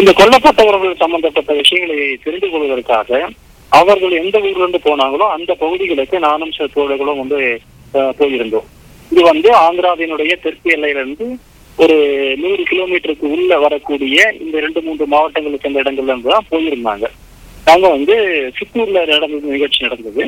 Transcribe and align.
இந்த 0.00 0.10
கொல்லப்பட்டவர்கள் 0.18 1.00
சம்பந்தப்பட்ட 1.02 1.52
விஷயங்களை 1.60 1.94
தெரிந்து 2.24 2.48
கொள்வதற்காக 2.50 3.20
அவர்கள் 3.78 4.12
எந்த 4.20 4.36
ஊர்ல 4.46 4.62
இருந்து 4.64 4.80
போனாங்களோ 4.86 5.26
அந்த 5.36 5.52
பகுதிகளுக்கு 5.62 6.16
நானும் 6.26 6.52
சில 6.56 6.66
தோழர்களும் 6.74 7.20
வந்து 7.22 7.38
போயிருந்தோம். 8.18 8.66
இது 9.12 9.22
வந்து 9.30 9.48
ஆந்திராவினுடைய 9.64 10.32
தெற்கு 10.44 10.68
எல்லையிலிருந்து 10.74 11.26
ஒரு 11.78 11.96
நூறு 12.42 12.62
கிலோமீட்டருக்கு 12.70 13.26
உள்ள 13.36 13.58
வரக்கூடிய 13.64 14.18
இந்த 14.44 14.56
ரெண்டு 14.66 14.80
மூன்று 14.86 15.04
மாவட்டங்களுக்கு 15.14 15.64
சேர்ந்த 15.66 15.82
இடங்கள்ல 15.84 16.12
இருந்து 16.14 16.32
தான் 16.34 16.48
போயிருந்தாங்க. 16.52 17.08
நாங்க 17.68 17.86
வந்து 17.96 18.14
சித்தூர்ல 18.58 19.02
நடந்தது 19.12 19.54
நிகழ்ச்சி 19.56 19.80
நடந்தது. 19.86 20.22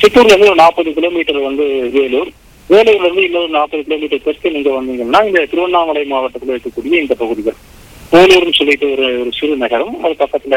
சித்தூர்ல 0.00 0.32
இருந்து 0.34 0.50
ஒரு 0.52 0.62
நாற்பது 0.64 0.90
கிலோமீட்டர் 0.98 1.46
வந்து 1.48 1.66
வேலூர். 1.98 2.32
வேலூர்ல 2.72 3.06
இருந்து 3.08 3.28
இன்னொரு 3.28 3.52
நாற்பது 3.58 3.84
கிலோமீட்டர் 3.88 4.26
தெற்கு 4.26 4.56
நீங்க 4.56 4.72
வந்தீங்கன்னா 4.78 5.22
இந்த 5.30 5.46
திருவண்ணாமலை 5.52 6.04
மாவட்டத்தில் 6.14 6.54
இருக்கக்கூடிய 6.54 7.02
இந்த 7.04 7.16
பகுதிகள். 7.22 7.58
வேலூர்னு 8.14 8.58
சொல்லிட்டு 8.58 8.86
ஒரு 8.94 9.06
ஒரு 9.20 9.30
சிறு 9.38 9.54
நகரம். 9.62 9.94
அது 10.04 10.14
பக்கத்துல 10.24 10.56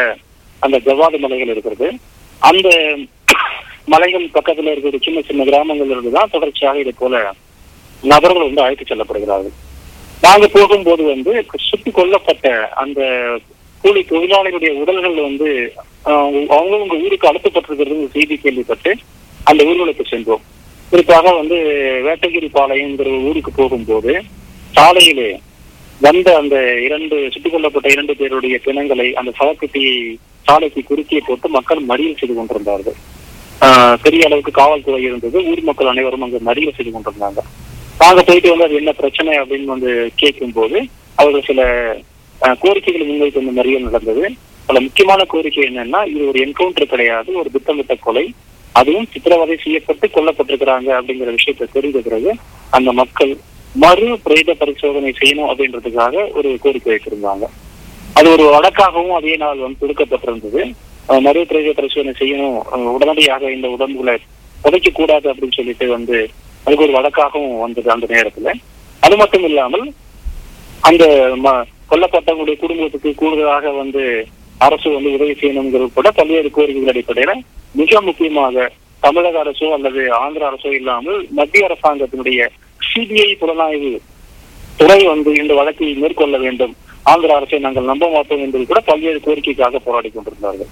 அந்த 0.65 0.77
ஜவ்வாது 0.87 1.17
மலைகள் 1.25 1.51
இருக்கிறது. 1.53 1.87
அந்த 2.49 2.69
மலைகள் 3.93 4.25
பக்கத்துல 4.37 4.71
இருக்கிற 4.73 4.99
சின்ன 5.05 5.19
சின்ன 5.27 5.43
கிராமங்கள் 5.49 5.91
இருந்து 5.93 6.11
தான் 6.17 6.33
தொடர்ச்சியாக 6.35 6.81
இது 6.83 6.93
போல 7.01 7.21
நபர்கள் 8.11 8.47
வந்து 8.47 8.63
அழைத்து 8.65 8.85
செல்லப்படுகிறார்கள். 8.89 9.55
நாங்க 10.25 10.45
போகும்போது 10.55 11.03
வந்து 11.13 11.31
சுட்டு 11.67 11.89
கொல்லப்பட்ட 11.97 12.47
அந்த 12.83 13.01
கூலி 13.83 14.01
தொழிலாளிகளுடைய 14.11 14.71
உடல்கள் 14.83 15.17
வந்து 15.27 15.49
அவங்க 16.55 16.77
உங்க 16.83 16.95
ஊருக்கு 17.05 17.29
அழுத்தப்பட்டிருக்கிறது 17.29 18.13
செய்தி 18.15 18.35
கேள்விப்பட்டு 18.45 18.91
அந்த 19.49 19.61
ஊர்களுக்கு 19.71 20.05
சென்றோம். 20.13 20.45
குறிப்பாக 20.91 21.33
வந்து 21.41 21.57
வேட்டகிரி 22.07 22.49
பாளையங்கிற 22.57 23.11
ஊருக்கு 23.29 23.51
போகும்போது 23.59 24.13
சாலையிலே 24.77 25.29
வந்த 25.99 26.37
அந்த 26.37 26.81
இரண்டு 26.81 27.29
சுட்டுக் 27.31 27.53
கொல்லப்பட்ட 27.53 27.91
இரண்டு 27.91 28.15
பேருடைய 28.15 28.59
பிணங்களை 28.63 29.13
அந்த 29.13 29.31
சவக்குட்டியை 29.39 30.15
சாலைக்கு 30.41 30.81
குறுக்கியே 30.81 31.19
போட்டு 31.25 31.49
மக்கள் 31.49 31.85
மறியல் 31.87 32.17
செய்து 32.17 32.35
கொண்டிருந்தார்கள். 32.35 32.93
ஆஹ், 33.61 33.97
பெரிய 34.01 34.25
அளவுக்கு 34.25 34.51
காவல்துறை 34.51 35.03
இருந்தது. 35.03 35.45
ஊர் 35.45 35.61
மக்கள் 35.61 35.87
அனைவரும் 35.87 36.21
அங்கு 36.21 36.39
மறியல் 36.45 36.75
செய்து 36.75 36.91
கொண்டிருந்தாங்க. 36.91 37.41
நாங்க 37.99 38.23
போயிட்டு 38.23 38.49
வந்து 38.49 38.63
அது 38.63 38.75
என்ன 38.75 38.91
பிரச்சனை? 38.91 39.39
அப்படின்னு 39.39 39.63
வந்து 39.63 40.11
கேட்கும் 40.15 40.53
போது 40.53 40.85
அவர்கள் 41.15 41.43
சில 41.45 41.61
கோரிக்கைகளை 42.59 43.07
முன்வைத்து 43.07 43.43
வந்து 43.43 43.61
மறியல் 43.61 43.83
நடந்தது. 43.83 44.33
பல 44.65 44.79
முக்கியமான 44.79 45.23
கோரிக்கை 45.23 45.63
என்னன்னா 45.63 46.07
இது 46.07 46.27
ஒரு 46.27 46.39
என்கவுண்டர் 46.39 46.85
கிடையாது. 46.85 47.33
ஒரு 47.33 47.51
திட்டமிட்ட 47.51 47.95
கொலை. 47.95 48.33
அதுவும் 48.71 49.07
சித்திரவதை 49.11 49.57
செய்யப்பட்டு 49.63 50.07
கொல்லப்பட்டிருக்கிறாங்க 50.07 50.89
அப்படிங்கிற 50.97 51.31
விஷயத்தை 51.31 51.67
தெரிந்த 51.71 51.99
பிறகு 51.99 52.33
அந்த 52.69 52.91
மக்கள் 52.91 53.37
மறு 53.77 54.19
பிரேத 54.19 54.53
பரிசோதனை 54.53 55.13
செய்யணும் 55.19 55.49
அப்படின்றதுக்காக 55.49 56.31
ஒரு 56.33 56.57
கோரிக்கை 56.61 56.93
வைத்திருந்தாங்க. 56.93 57.45
அது 58.13 58.31
ஒரு 58.31 58.43
வழக்காகவும் 58.53 59.13
அதே 59.13 59.35
நாள் 59.35 59.57
வந்து 59.57 59.81
கொடுக்கப்பட்டிருந்தது. 59.81 60.61
மறு 61.21 61.45
பிரேத 61.45 61.71
பரிசோதனை 61.71 62.13
செய்யணும். 62.19 62.57
அஹ், 62.71 62.87
உடனடியாக 62.87 63.51
இந்த 63.51 63.69
உடம்புகளை 63.69 64.15
புதைக்க 64.61 64.89
கூடாது 64.91 65.33
அப்படின்னு 65.33 65.53
சொல்லிட்டு 65.53 65.87
வந்து 65.87 66.17
அதுக்கு 66.63 66.85
ஒரு 66.85 66.93
வழக்காகவும் 66.93 67.59
வந்தது 67.59 67.91
அந்த 67.91 68.05
நேரத்துல. 68.07 68.51
அது 68.99 69.17
மட்டும் 69.17 69.43
இல்லாமல் 69.43 69.85
அந்த 70.81 71.03
ம- 71.43 71.63
கொல்லப்பட்டவங்களுடைய 71.89 72.57
குடும்பத்துக்கு 72.57 73.15
கூடுதலாக 73.15 73.71
வந்து 73.71 74.03
அரசு 74.57 74.93
வந்து 74.93 75.13
உதவி 75.13 75.33
செய்யணுங்கிறது 75.33 75.93
கூட 75.93 76.11
பல்வேறு 76.11 76.51
கோரிக்கைகள் 76.55 76.93
அடிப்படையில 76.93 77.33
மிக 77.71 78.01
முக்கியமாக 78.01 78.71
தமிழக 78.99 79.43
அரசோ 79.43 79.71
அல்லது 79.71 80.13
ஆந்திர 80.13 80.49
அரசோ 80.49 80.73
இல்லாமல் 80.73 81.27
மத்திய 81.29 81.67
அரசாங்கத்தினுடைய 81.67 82.39
சிபிஐ 82.89 83.31
புலனாய்வு 83.41 83.93
துறை 84.79 84.99
வந்து 85.13 85.29
இந்த 85.41 85.53
வழக்கை 85.59 85.87
மேற்கொள்ள 86.01 86.35
வேண்டும். 86.45 86.73
ஆந்திர 87.11 87.31
அரசை 87.35 87.59
நாங்கள் 87.65 87.89
நம்ப 87.91 88.05
மாட்டோம் 88.15 88.43
என்பது 88.45 88.63
கூட 88.69 88.79
பல்வேறு 88.89 89.19
கோரிக்கைக்காக 89.25 89.79
போராடி 89.85 90.09
கொண்டிருந்தார்கள். 90.15 90.71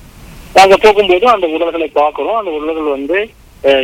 நாங்க 0.57 0.75
போகும்போது 0.83 1.25
அந்த 1.33 1.47
உடல்களை 1.55 1.87
பார்க்கிறோம். 1.99 2.37
அந்த 2.41 2.51
உடல்கள் 2.57 2.95
வந்து 2.97 3.19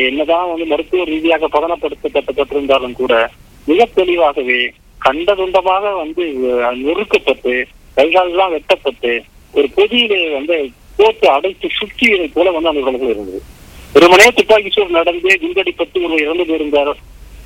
என்னதான் 0.07 0.49
வந்து 0.51 0.65
மருத்துவ 0.71 1.03
ரீதியாக 1.11 1.47
பதனப்படுத்தப்பட்டிருந்தாலும் 1.55 2.95
கூட 3.01 3.13
மிக 3.69 3.85
தெளிவாகவே 3.99 4.59
கண்டதுண்டமாக 5.05 5.93
வந்து 6.01 6.23
நொறுக்கப்பட்டு 6.81 7.53
கைகாலெல்லாம் 7.97 8.53
வெட்டப்பட்டு 8.55 9.13
ஒரு 9.53 9.67
பொதியிலே 9.77 10.19
வந்து 10.37 10.57
போட்டு 10.97 11.27
அடைத்து 11.35 11.67
சுற்றியதை 11.79 12.27
போல 12.35 12.51
வந்து 12.55 12.71
அந்த 12.71 12.83
உடல்கள் 12.83 13.13
இருந்தது. 13.13 13.41
ஒரு 13.95 14.27
துப்பாக்கி 14.37 14.69
சூடு 14.75 14.97
நடந்து 14.99 15.31
குண்டடிப்பட்டு 15.41 16.03
ஒரு 16.07 16.17
இறந்து 16.25 16.45
போயிருந்தார் 16.49 16.93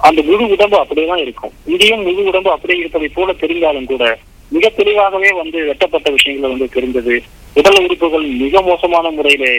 அந்த 0.06 0.20
முழு 0.24 0.44
உடம்பு 0.54 0.78
அப்படியே 0.80 1.08
தான் 1.08 1.24
இருக்கும். 1.24 1.54
இங்கேயும் 1.66 2.06
முழு 2.08 2.22
உடம்பு 2.30 2.50
அப்படியே 2.52 2.80
இருப்பதை 2.82 3.10
போல 3.10 3.34
தெரிந்தாலும் 3.42 3.86
கூட 3.86 4.04
மிக 4.52 4.70
தெளிவாகவே 4.72 5.30
வந்து 5.38 5.58
வெட்டப்பட்ட 5.70 6.10
விஷயங்கள் 6.12 6.54
வந்து 6.54 6.68
தெரிந்தது. 6.70 7.16
உடல் 7.56 7.80
உறுப்புகள் 7.82 8.26
மிக 8.42 8.62
மோசமான 8.62 9.12
முறையிலே 9.12 9.54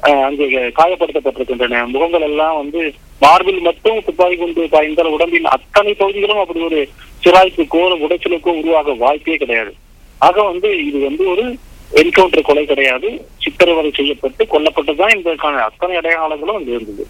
அஹ், 0.00 0.22
அங்கு 0.26 0.46
காயப்படுத்தப்பட்டிருக்கின்றன. 0.78 1.76
முகங்கள் 1.92 2.24
எல்லாம் 2.26 2.56
வந்து 2.56 2.80
மார்பில் 3.22 3.60
மட்டும் 3.60 4.02
துப்பாக்கி 4.06 4.36
கொண்டு 4.36 4.62
பாய்ந்தால் 4.68 5.14
உடம்பின் 5.14 5.52
அத்தனை 5.52 5.92
பகுதிகளும் 5.94 6.42
அப்படி 6.42 6.60
ஒரு 6.62 6.80
சிராய்ப்புக்கோ 7.22 7.78
உடைச்சலுக்கோ 8.04 8.52
உருவாக 8.58 8.94
வாய்ப்பே 8.98 9.36
கிடையாது. 9.36 9.72
ஆக 10.20 10.36
வந்து 10.42 10.68
இது 10.82 10.98
வந்து 11.00 11.24
ஒரு 11.32 11.44
என்கவுண்டர் 11.92 12.48
கொலை 12.48 12.64
கிடையாது. 12.66 13.08
சித்திரவதை 13.44 13.90
செய்யப்பட்டு 13.92 14.44
கொல்லப்பட்டதுதான் 14.46 15.16
இதற்கான 15.16 15.62
அத்தனை 15.64 15.96
அடையாளங்களும் 15.96 16.58
அங்கு 16.58 16.76
இருந்தது. 16.76 17.04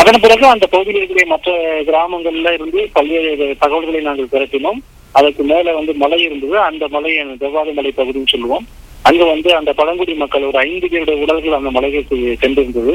அதன் 0.00 0.22
பிறகு 0.24 0.44
அந்த 0.52 0.66
பகுதியில் 0.72 1.00
இருக்கிற 1.00 1.24
மற்ற 1.32 1.50
கிராமங்கள்ல 1.88 2.52
இருந்து 2.56 2.80
பல்வேறு 2.96 3.46
தகவல்களை 3.62 4.00
நாங்கள் 4.08 4.32
திரட்டினோம் 4.32 4.80
அதுக்கு 5.18 5.42
மேல 5.50 5.72
வந்து 5.78 5.92
மலை 6.02 6.18
இருந்தது. 6.26 6.56
அந்த 6.68 6.84
மலை 6.94 7.12
ஜவ்வாது 7.42 7.72
மலை 7.78 7.92
பகுதின்னு 7.96 8.32
சொல்லுவோம். 8.34 8.64
அங்க 9.08 9.22
வந்து 9.24 9.50
அந்த 9.58 9.70
பழங்குடி 9.80 10.14
மக்கள் 10.22 10.48
ஒரு 10.50 10.58
ஐந்து 10.58 10.88
பேருடைய 10.88 11.22
உடல்கள் 11.24 11.58
அந்த 11.58 11.70
மலைகளுக்கு 11.76 12.18
சென்றிருந்தது. 12.42 12.94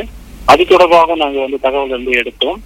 அது 0.52 0.66
தொடர்பாக 0.66 1.16
நாங்க 1.24 1.40
வந்து 1.46 1.60
தகவல் 1.66 1.96
வந்து 1.98 2.12
எடுத்தோம். 2.22 2.60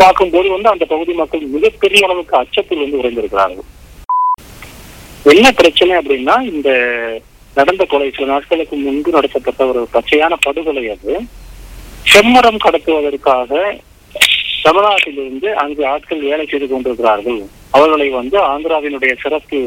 பார்க்கும்போது 0.00 0.48
வந்து 0.54 0.68
அந்த 0.72 0.84
பகுதி 0.84 1.12
மக்கள் 1.20 1.44
மிகப்பெரிய 1.54 2.06
அளவுக்கு 2.06 2.34
அச்சத்தில் 2.36 2.82
வந்து 2.84 3.00
உறைந்திருக்கிறார்கள். 3.02 3.68
என்ன 5.34 5.48
பிரச்சனை 5.60 5.92
அப்படின்னா 5.98 6.34
இந்த 6.52 6.70
நடந்த 7.58 7.84
கொலை 7.84 8.10
சில 8.16 8.26
நாட்களுக்கு 8.32 8.76
முன்பு 8.76 9.10
நடத்தப்பட்ட 9.10 9.62
ஒரு 9.66 9.80
பச்சையான 9.94 10.34
படுகொலை 10.40 10.84
அது. 10.94 11.14
செம்மரம் 12.10 12.62
கடத்துவதற்காக 12.64 13.50
தமிழ்நாட்டிலிருந்து 14.64 15.48
அங்கு 15.62 15.82
ஆட்கள் 15.92 16.26
வேலை 16.28 16.44
செய்து 16.50 16.66
கொண்டிருக்கிறார்கள். 16.68 17.40
அவர்களை 17.76 18.08
வந்து 18.18 18.36
ஆந்திராவினுடைய 18.52 19.12
சிறப்பு 19.22 19.60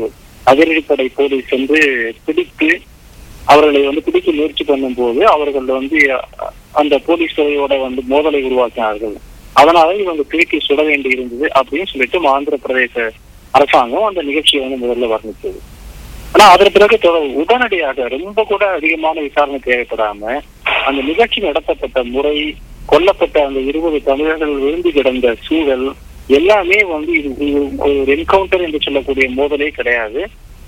அதிரடிப்படை 0.51 1.07
போலீஸ் 1.18 1.50
சென்று 1.51 1.79
பிடித்து 2.25 2.69
அவர்களை 3.53 3.81
வந்து 3.88 4.03
பிடிக்க 4.07 4.28
முயற்சி 4.38 4.63
பண்ணும்போது 4.68 5.22
அவர்கள் 5.35 5.68
வந்து 5.78 6.00
அந்த 6.81 6.95
போலீஸ் 7.07 7.38
துறையோட 7.40 7.74
வந்து 7.85 8.01
மோதலை 8.12 8.41
உருவாக்கினார்கள். 8.50 9.16
அதனால 9.62 9.90
இவங்க 10.03 10.24
திருப்பி 10.31 10.57
சுட 10.68 10.81
வேண்டி 10.90 11.09
இருந்தது 11.16 11.47
அப்படின்னு 11.59 11.91
சொல்லிட்டு 11.91 12.28
ஆந்திர 12.35 12.57
பிரதேச 12.66 13.06
அரசாங்கம் 13.57 14.07
அந்த 14.09 14.22
நிகழ்ச்சியை 14.29 14.62
வந்து 14.63 14.81
முதல்ல 14.84 15.09
வர்ணித்தது. 15.13 15.59
ஆனா 16.34 16.45
அதன் 16.56 16.75
பிறகு 16.78 16.97
உடனடியாக 17.44 18.07
ரொம்ப 18.18 18.40
கூட 18.51 18.63
அதிகமான 18.78 19.16
விசாரணை 19.28 19.59
தேவைப்படாம 19.68 20.41
அந்த 20.88 21.00
நிகழ்ச்சி 21.09 21.40
நடத்தப்பட்ட 21.48 22.03
முறை 22.16 22.36
கொல்லப்பட்ட 22.92 23.38
அந்த 23.48 23.59
இருபது 23.70 24.00
தமிழர்கள் 24.09 24.59
விழுந்து 24.64 24.90
கிடந்த 24.98 25.36
சூழல் 25.46 25.88
எல்லாமே 26.38 26.80
வந்து 26.94 27.14
இது 27.20 27.48
ஒரு 27.88 28.12
என்கவுண்டர் 28.16 28.66
என்று 28.68 28.80
சொல்லக்கூடிய 28.86 29.25
மோதலே 29.38 29.70
கிடையாது. 29.78 30.22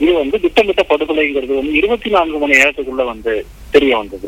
இது 0.03 0.11
வந்து 0.21 0.37
திட்டமிட்ட 0.43 0.81
படுகொலைங்கிறது 0.89 1.53
வந்து 1.59 1.73
இருபத்தி 1.79 2.09
நான்கு 2.15 2.39
மணி 2.41 2.57
நேரத்துக்குள்ள 2.59 3.05
வந்து 3.11 3.33
தெரிய 3.75 3.93
வந்தது. 3.97 4.27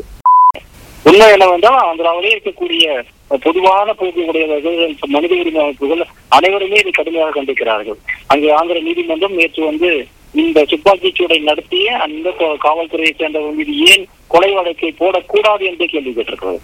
உண்மை 1.08 1.26
என்னவென்றால் 1.34 1.84
ஆந்திராவிலே 1.88 2.32
இருக்கக்கூடிய 2.34 2.86
பொதுவான 3.44 3.92
போக்கு 3.98 4.22
உடையவர்கள் 4.30 4.78
மனித 5.14 5.32
உரிமை 5.40 5.60
அமைப்புகள் 5.62 6.02
அனைவருமே 6.36 6.80
இது 6.82 6.90
கடுமையாக 6.98 7.34
கண்டிக்கிறார்கள். 7.36 7.98
அங்கு 8.32 8.48
ஆந்திர 8.58 8.80
நீதிமன்றம் 8.88 9.38
நேற்று 9.40 9.62
வந்து 9.70 9.90
இந்த 10.34 10.64
துப்பாக்கிச் 10.70 11.18
சூடை 11.18 11.38
நடத்திய 11.48 11.96
அந்த 12.06 12.30
காவல்துறையை 12.64 13.12
சேர்ந்தவங்க 13.20 13.54
மீது 13.60 13.72
ஏன் 13.92 14.04
கொலை 14.32 14.50
வழக்கை 14.56 14.90
போடக்கூடாது 14.98 15.62
என்று 15.70 15.86
கேள்வி 15.92 16.12
கேட்டிருக்கிறது? 16.16 16.60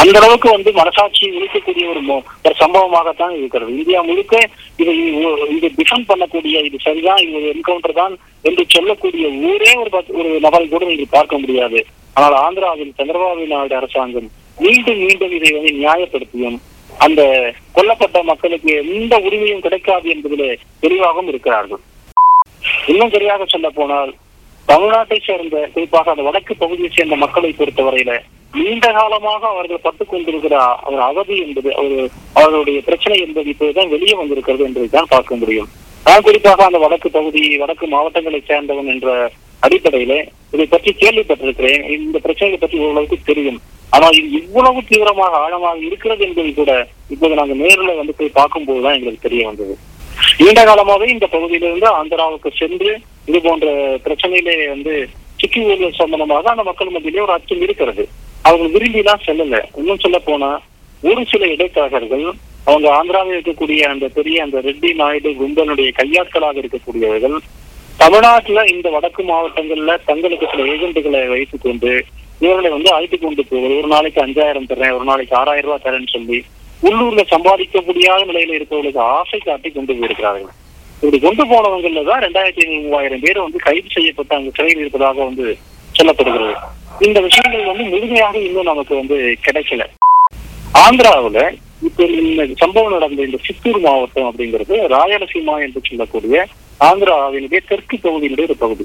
அந்த 0.00 0.14
அளவுக்கு 0.20 0.48
வந்து 0.54 0.70
மனசாட்சியை 0.78 1.30
உழைக்கக்கூடிய 1.36 1.86
ஒரு 1.92 2.02
ஒரு 2.44 2.54
சம்பவமாகத்தான் 2.62 3.34
இருக்கிறது. 3.38 3.70
இந்தியா 3.78 4.02
முழுக்க 4.10 4.34
இதை 4.82 4.94
இது 5.56 5.70
டிஃபெண்ட் 5.78 6.08
பண்ணக்கூடிய 6.10 6.64
இது 6.68 6.78
சரிதான் 6.86 7.22
இது 7.24 7.36
ஒரு 7.40 7.48
என்கவுண்டர் 7.54 7.98
தான் 8.00 8.14
என்று 8.48 8.64
சொல்லக்கூடிய 8.76 9.26
ஊரே 9.50 9.72
ஒரு 9.82 9.90
ஒரு 10.20 10.32
நபரை 10.46 10.66
கூட 10.68 10.84
நீங்கள் 10.92 11.14
பார்க்க 11.16 11.42
முடியாது. 11.44 11.80
ஆனால் 12.14 12.36
ஆந்திராவில் 12.46 12.96
சந்திரபாபு 12.98 13.52
நாயுடு 13.52 13.76
அரசாங்கம் 13.80 14.28
மீண்டும் 14.64 15.00
மீண்டும் 15.06 15.34
இதை 15.38 15.50
வந்து 15.56 15.78
நியாயப்படுத்தியும் 15.82 16.58
அந்த 17.04 17.22
கொல்லப்பட்ட 17.76 18.18
மக்களுக்கு 18.30 18.72
எந்த 18.82 19.14
உரிமையும் 19.26 19.64
கிடைக்காது 19.66 20.08
என்பதிலே 20.14 20.50
தெளிவாகவும் 20.84 21.30
இருக்கிறார்கள். 21.32 21.82
இன்னும் 22.92 23.14
சரியாக 23.14 23.44
சொல்ல 23.54 23.68
போனால் 23.78 24.12
தமிழ்நாட்டை 24.68 25.18
சேர்ந்த 25.28 25.56
குறிப்பாக 25.74 26.12
அந்த 26.12 26.24
வடக்கு 26.28 26.52
பகுதியை 26.62 26.90
சேர்ந்த 26.92 27.16
மக்களை 27.22 27.50
பொறுத்தவரையில 27.60 28.12
நீண்ட 28.54 28.86
காலமாக 28.96 29.42
அவர்கள் 29.52 29.84
பட்டுக் 29.84 30.10
கொண்டிருக்கிற 30.10 30.56
அவர் 30.86 31.02
அவதி 31.10 31.36
என்பது 31.44 31.68
அவர் 31.80 31.94
அவர்களுடைய 32.38 32.78
பிரச்சனை 32.88 33.16
என்பது 33.26 33.48
இப்போதுதான் 33.52 33.92
வெளியே 33.94 34.14
வந்திருக்கிறது 34.20 34.64
என்பதை 34.68 34.88
தான் 34.88 35.12
பார்க்க 35.14 35.40
முடியும். 35.42 35.68
நான் 36.06 36.24
குறிப்பாக 36.26 36.64
அந்த 36.68 36.78
வடக்கு 36.84 37.08
பகுதி 37.16 37.42
வடக்கு 37.62 37.86
மாவட்டங்களை 37.94 38.40
சேர்ந்தவன் 38.50 38.90
என்ற 38.94 39.08
அடிப்படையில 39.66 40.14
இதை 40.54 40.66
பற்றி 40.66 40.90
கேள்விப்பட்டிருக்கிறேன். 41.02 41.82
இந்த 41.96 42.18
பிரச்சனையை 42.26 42.58
பற்றி 42.58 42.78
ஓரளவுக்கு 42.84 43.18
தெரியும். 43.30 43.60
ஆனால் 43.96 44.16
இது 44.18 44.28
இவ்வளவு 44.42 44.80
தீவிரமாக 44.90 45.40
ஆழமாக 45.44 45.78
இருக்கிறது 45.88 46.22
என்பது 46.28 46.52
கூட 46.60 46.72
இப்போது 47.14 47.38
நாங்கள் 47.40 47.60
நேரில் 47.64 47.98
வந்து 48.00 48.14
போய் 48.18 48.36
பார்க்கும்போதுதான் 48.40 48.96
எங்களுக்கு 48.98 49.26
தெரிய 49.28 49.42
வந்தது. 49.48 49.74
நீண்ட 50.38 50.60
காலமாகவே 50.64 51.06
இந்த 51.12 51.26
பகுதியிலிருந்து 51.26 51.88
ஆந்திராவுக்கு 51.98 52.50
சென்று 52.52 52.90
இது 53.28 53.38
போன்ற 53.40 53.66
பிரச்சனையிலே 54.04 54.54
வந்து 54.68 54.94
சிக்கி 55.38 55.60
ஊழல் 55.64 56.00
சம்பந்தமாக 56.00 56.50
அந்த 56.50 56.62
மக்கள் 56.62 56.94
மத்தியிலே 56.94 57.24
ஒரு 57.24 57.32
அச்சம் 57.32 57.62
இருக்கிறது. 57.62 58.02
அவங்க 58.44 58.66
விரும்பிலாம் 58.74 59.24
செல்லல. 59.26 59.56
இன்னும் 59.80 60.02
சொல்ல 60.04 60.18
போனா 60.20 60.50
ஒரு 61.02 61.22
சில 61.24 61.46
இடைத்தரகர்கள் 61.46 62.24
அவங்க 62.66 62.86
ஆந்திராவில் 62.96 63.34
இருக்கக்கூடிய 63.34 63.80
அந்த 63.92 64.06
பெரிய 64.08 64.36
அந்த 64.42 64.58
ரெட்டி 64.66 64.90
நாயுடு 64.94 65.30
கும்பலுடைய 65.40 65.90
கையாட்களாக 65.92 66.56
இருக்கக்கூடியவர்கள் 66.62 67.36
தமிழ்நாட்டுல 67.98 68.60
இந்த 68.74 68.88
வடக்கு 68.90 69.22
மாவட்டங்கள்ல 69.22 69.94
தங்களுக்கு 70.06 70.46
சில 70.52 70.66
ஏஜென்ட்டுகளை 70.72 71.22
வைத்துக் 71.28 71.64
கொண்டு 71.64 71.92
இவர்களை 72.40 72.70
வந்து 72.70 72.90
அழைத்து 72.94 73.16
கொண்டு 73.18 73.42
போவது 73.44 73.74
ஒரு 73.80 73.88
நாளைக்கு 73.88 74.20
அஞ்சாயிரம் 74.22 74.68
தரேன் 74.70 74.94
ஒரு 74.96 75.06
நாளைக்கு 75.10 75.34
ஆறாயிரம் 75.40 75.68
ரூபாய் 75.68 75.84
தரேன்னு 75.86 76.14
சொல்லி 76.14 76.38
உள்ளூர்ல 76.86 77.22
சம்பாதிக்க 77.32 77.80
முடியாத 77.88 78.20
நிலையில 78.30 78.56
இருப்பவர்களுக்கு 78.58 79.02
ஆசை 79.16 79.38
காட்டி 79.38 79.68
கொண்டு 79.70 79.92
போயிருக்கிறார்கள். 79.98 80.54
இப்படி 81.02 81.18
கொண்டு 81.24 81.44
போனவங்கள்ல 81.52 82.04
தான் 82.08 82.22
ரெண்டாயிரத்தி 82.24 82.62
ஐநூறு 82.64 82.84
மூவாயிரம் 82.86 83.22
பேர் 83.24 83.44
வந்து 83.44 83.58
கைது 83.66 83.88
செய்யப்பட்டு 83.96 84.36
அங்கு 84.36 84.56
சிறையில் 84.56 84.82
இருப்பதாக 84.84 85.18
வந்து 85.28 85.46
சொல்லப்படுகிறது. 85.98 86.54
இந்த 87.06 87.18
விஷயங்கள் 87.26 87.70
வந்து 87.70 87.84
முழுமையாக 87.92 88.36
இன்னும் 88.46 88.70
நமக்கு 88.70 88.94
வந்து 89.00 89.18
கிடைக்கல. 89.46 89.84
ஆந்திராவுல 90.84 91.40
இப்ப 91.88 92.04
இந்த 92.22 92.42
சம்பவம் 92.62 92.94
நடந்த 92.96 93.22
இந்த 93.28 93.38
சித்தூர் 93.46 93.80
மாவட்டம் 93.86 94.28
அப்படிங்கிறது 94.28 94.74
ராயலசீமா 94.96 95.54
என்று 95.66 95.80
சொல்லக்கூடிய 95.88 96.44
ஆந்திராவினுடைய 96.88 97.60
தெற்கு 97.70 97.96
பகுதியினுடைய 98.04 98.48
ஒரு 98.50 98.58
பகுதி. 98.64 98.84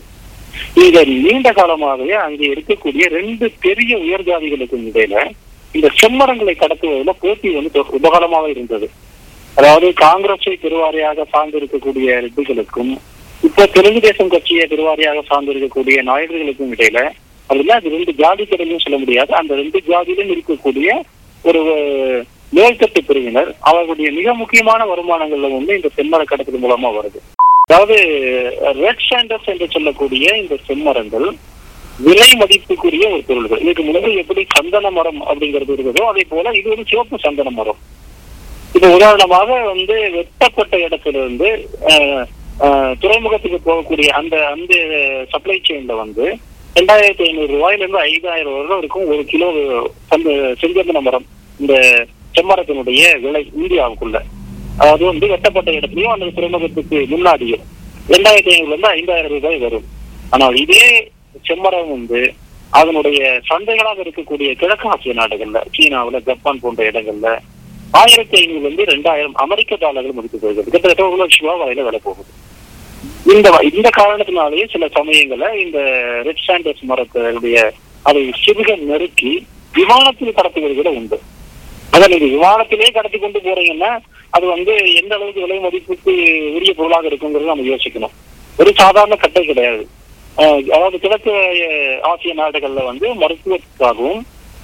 இங்க 0.83 1.03
நீண்ட 1.25 1.49
காலமாகவே 1.59 2.15
அங்கே 2.27 2.45
இருக்கக்கூடிய 2.53 3.05
ரெண்டு 3.17 3.45
பெரிய 3.65 3.93
உயர்ஜாதிகளுக்கும் 4.05 4.87
இடையில 4.91 5.15
இந்த 5.77 5.89
செம்மரங்களை 5.99 6.55
கடத்துவதில் 6.59 7.19
போட்டி 7.23 7.49
வந்து 7.57 7.71
உபகரமாக 7.71 7.97
உபகலமாக 7.99 8.47
இருந்தது. 8.55 8.87
அதாவது 9.59 9.87
காங்கிரஸை 10.05 10.53
பெருவாரியாக 10.63 11.25
சார்ந்திருக்கக்கூடிய 11.33 12.07
ரெட்டிகளுக்கும் 12.25 12.91
இப்ப 13.47 13.65
தெலுங்கு 13.75 14.01
தேசம் 14.05 14.31
கட்சியை 14.33 14.65
பெருவாரியாக 14.71 15.19
சார்ந்திருக்கக்கூடிய 15.29 15.97
நாயுடுகளுக்கும் 16.09 16.73
இடையில 16.75 17.01
அதுல 17.49 17.75
அது 17.79 17.93
ரெண்டு 17.95 18.11
ஜாதி 18.21 18.43
கிடையும் 18.45 18.83
சொல்ல 18.85 18.97
முடியாது. 19.01 19.31
அந்த 19.39 19.51
ரெண்டு 19.61 19.79
ஜாதியிலும் 19.89 20.31
இருக்கக்கூடிய 20.35 20.89
ஒரு 21.49 21.61
மேல்தட்டு 22.55 23.01
பிரிவினர் 23.09 23.49
அவர்களுடைய 23.69 24.09
மிக 24.17 24.33
முக்கியமான 24.41 24.81
வருமானங்கள்ல 24.91 25.49
வந்து 25.57 25.73
இந்த 25.79 25.89
செம்மர 25.97 26.23
கடத்தல் 26.31 26.63
மூலமா 26.65 26.89
வருது. 26.97 27.19
அதாவது 27.67 27.97
ரெட் 28.83 29.03
ஸ்டாண்டர்ஸ் 29.05 29.49
என்று 29.53 29.67
சொல்லக்கூடிய 29.75 30.25
இந்த 30.41 30.57
செம்மரங்கள் 30.67 31.27
விலை 32.05 32.27
மதிப்புக்குரிய 32.39 33.05
ஒரு 33.13 33.23
பொருள்கள். 33.27 33.61
இதுக்கு 33.63 33.83
முன்னாடி 33.85 34.09
எப்படி 34.21 34.41
சந்தன 34.55 34.89
மரம் 34.97 35.21
அப்படிங்கிறது 35.29 35.73
இருக்குதோ 35.75 36.03
அதே 36.09 36.23
போல 36.31 36.51
இது 36.59 36.67
ஒரு 36.73 36.83
சிவப்பு 36.89 37.17
சந்தன 37.23 37.53
மரம். 37.59 37.79
இப்ப 38.75 38.89
உதாரணமாக 38.97 39.49
வந்து 39.71 39.95
வெட்டப்பட்ட 40.17 40.75
இடத்துல 40.87 41.21
இருந்து 41.23 41.49
துறைமுகத்துக்கு 43.01 43.59
போகக்கூடிய 43.65 44.09
அந்த 44.19 44.35
அந்த 44.53 44.73
சப்ளை 45.33 45.57
செயின்ல 45.67 45.95
வந்து 46.03 46.25
ரெண்டாயிரத்தி 46.77 47.23
ஐநூறு 47.27 47.49
ரூபாயில 47.55 47.83
இருந்து 47.83 47.99
ஐந்தாயிரம் 48.11 48.55
ரூபாய் 48.55 48.79
வரைக்கும் 48.79 49.09
ஒரு 49.13 49.23
கிலோ 49.31 49.49
சந்த 50.11 50.29
செஞ்சந்தன 50.61 51.01
மரம் 51.07 51.27
இந்த 51.61 51.73
செம்மரத்தினுடைய 52.37 53.03
விலை 53.25 53.43
இந்தியாவுக்குள்ள. 53.59 54.17
அது 54.93 55.03
வந்து 55.11 55.27
வெட்டப்பட்ட 55.33 55.69
இடத்துலயும் 55.77 56.15
அந்த 56.15 56.33
துறைமுகத்துக்கு 56.37 56.97
முன்னாடியும். 57.13 57.63
ரெண்டாயிரத்தி 58.13 58.51
ஐநூறுல 58.55 58.75
இருந்து 58.75 58.95
ஐந்தாயிரம் 58.97 59.33
ரூபாய் 59.35 59.63
வரும். 59.67 59.87
ஆனால் 60.35 60.57
இதே 60.65 60.87
செம்மரம் 61.47 61.93
வந்து 61.95 62.21
அதனுடைய 62.79 63.19
சந்தைகளாக 63.49 64.03
இருக்கக்கூடிய 64.05 64.49
கிழக்கு 64.61 64.87
ஆசிய 64.93 65.13
நாடுகள்ல 65.19 65.59
சீனாவுல 65.75 66.19
ஜப்பான் 66.29 66.61
போன்ற 66.63 66.81
இடங்கள்ல 66.91 67.29
ஆயிரத்தி 68.01 68.35
ஐநூறுல 68.41 68.65
இருந்து 68.65 68.83
ரெண்டாயிரம் 68.93 69.35
அமெரிக்க 69.43 69.77
டாலர்கள் 69.83 70.17
மதிப்பு 70.17 70.39
போகுது 70.39 70.63
கிட்டத்தட்ட 70.63 71.03
ஒரு 71.09 71.19
லட்சம் 71.21 71.45
ரூபாய் 71.45 71.61
வரையில 71.61 71.85
விலை 71.87 71.99
போகுது. 72.03 72.31
இந்த 73.35 73.49
இந்த 73.69 73.89
காரணத்தினாலேயே 73.99 74.65
சில 74.73 74.85
சமயங்கள்ல 74.97 75.47
இந்த 75.63 75.79
ரெட் 76.27 76.43
சாண்டர்ஸ் 76.47 76.83
மரத்தினுடைய 76.91 77.57
அதை 78.09 78.21
சிறுக 78.43 78.75
நெருக்கி 78.89 79.31
விமானத்தில் 79.77 80.37
கடத்துவது 80.39 80.75
கூட 80.75 80.89
உண்டு. 80.99 81.17
அதான் 81.93 82.11
நீங்க 82.13 82.27
விமானத்திலே 82.35 82.91
கடத்தி 82.97 83.17
கொண்டு 83.19 83.39
போறீங்கன்னா 83.47 83.91
அது 84.35 84.45
வந்து 84.53 84.73
எந்த 85.01 85.11
அளவுக்கு 85.15 85.43
விலை 85.45 85.59
மதிப்புக்கு 85.65 86.13
உரிய 86.57 86.73
பொருளாக 86.79 87.09
இருக்குங்கிறது 87.09 87.51
நம்ம 87.51 87.67
யோசிக்கணும். 87.73 88.15
ஒரு 88.61 88.71
சாதாரண 88.81 89.15
கட்டை 89.15 89.43
கிடையாது. 89.45 89.83
அதாவது 90.37 90.97
கிழக்கு 90.99 91.31
ஆசிய 92.09 92.33
நாடுகள்ல 92.35 92.81
வந்து 92.85 93.07
மருத்துவத்துக்காகவும் 93.21 94.19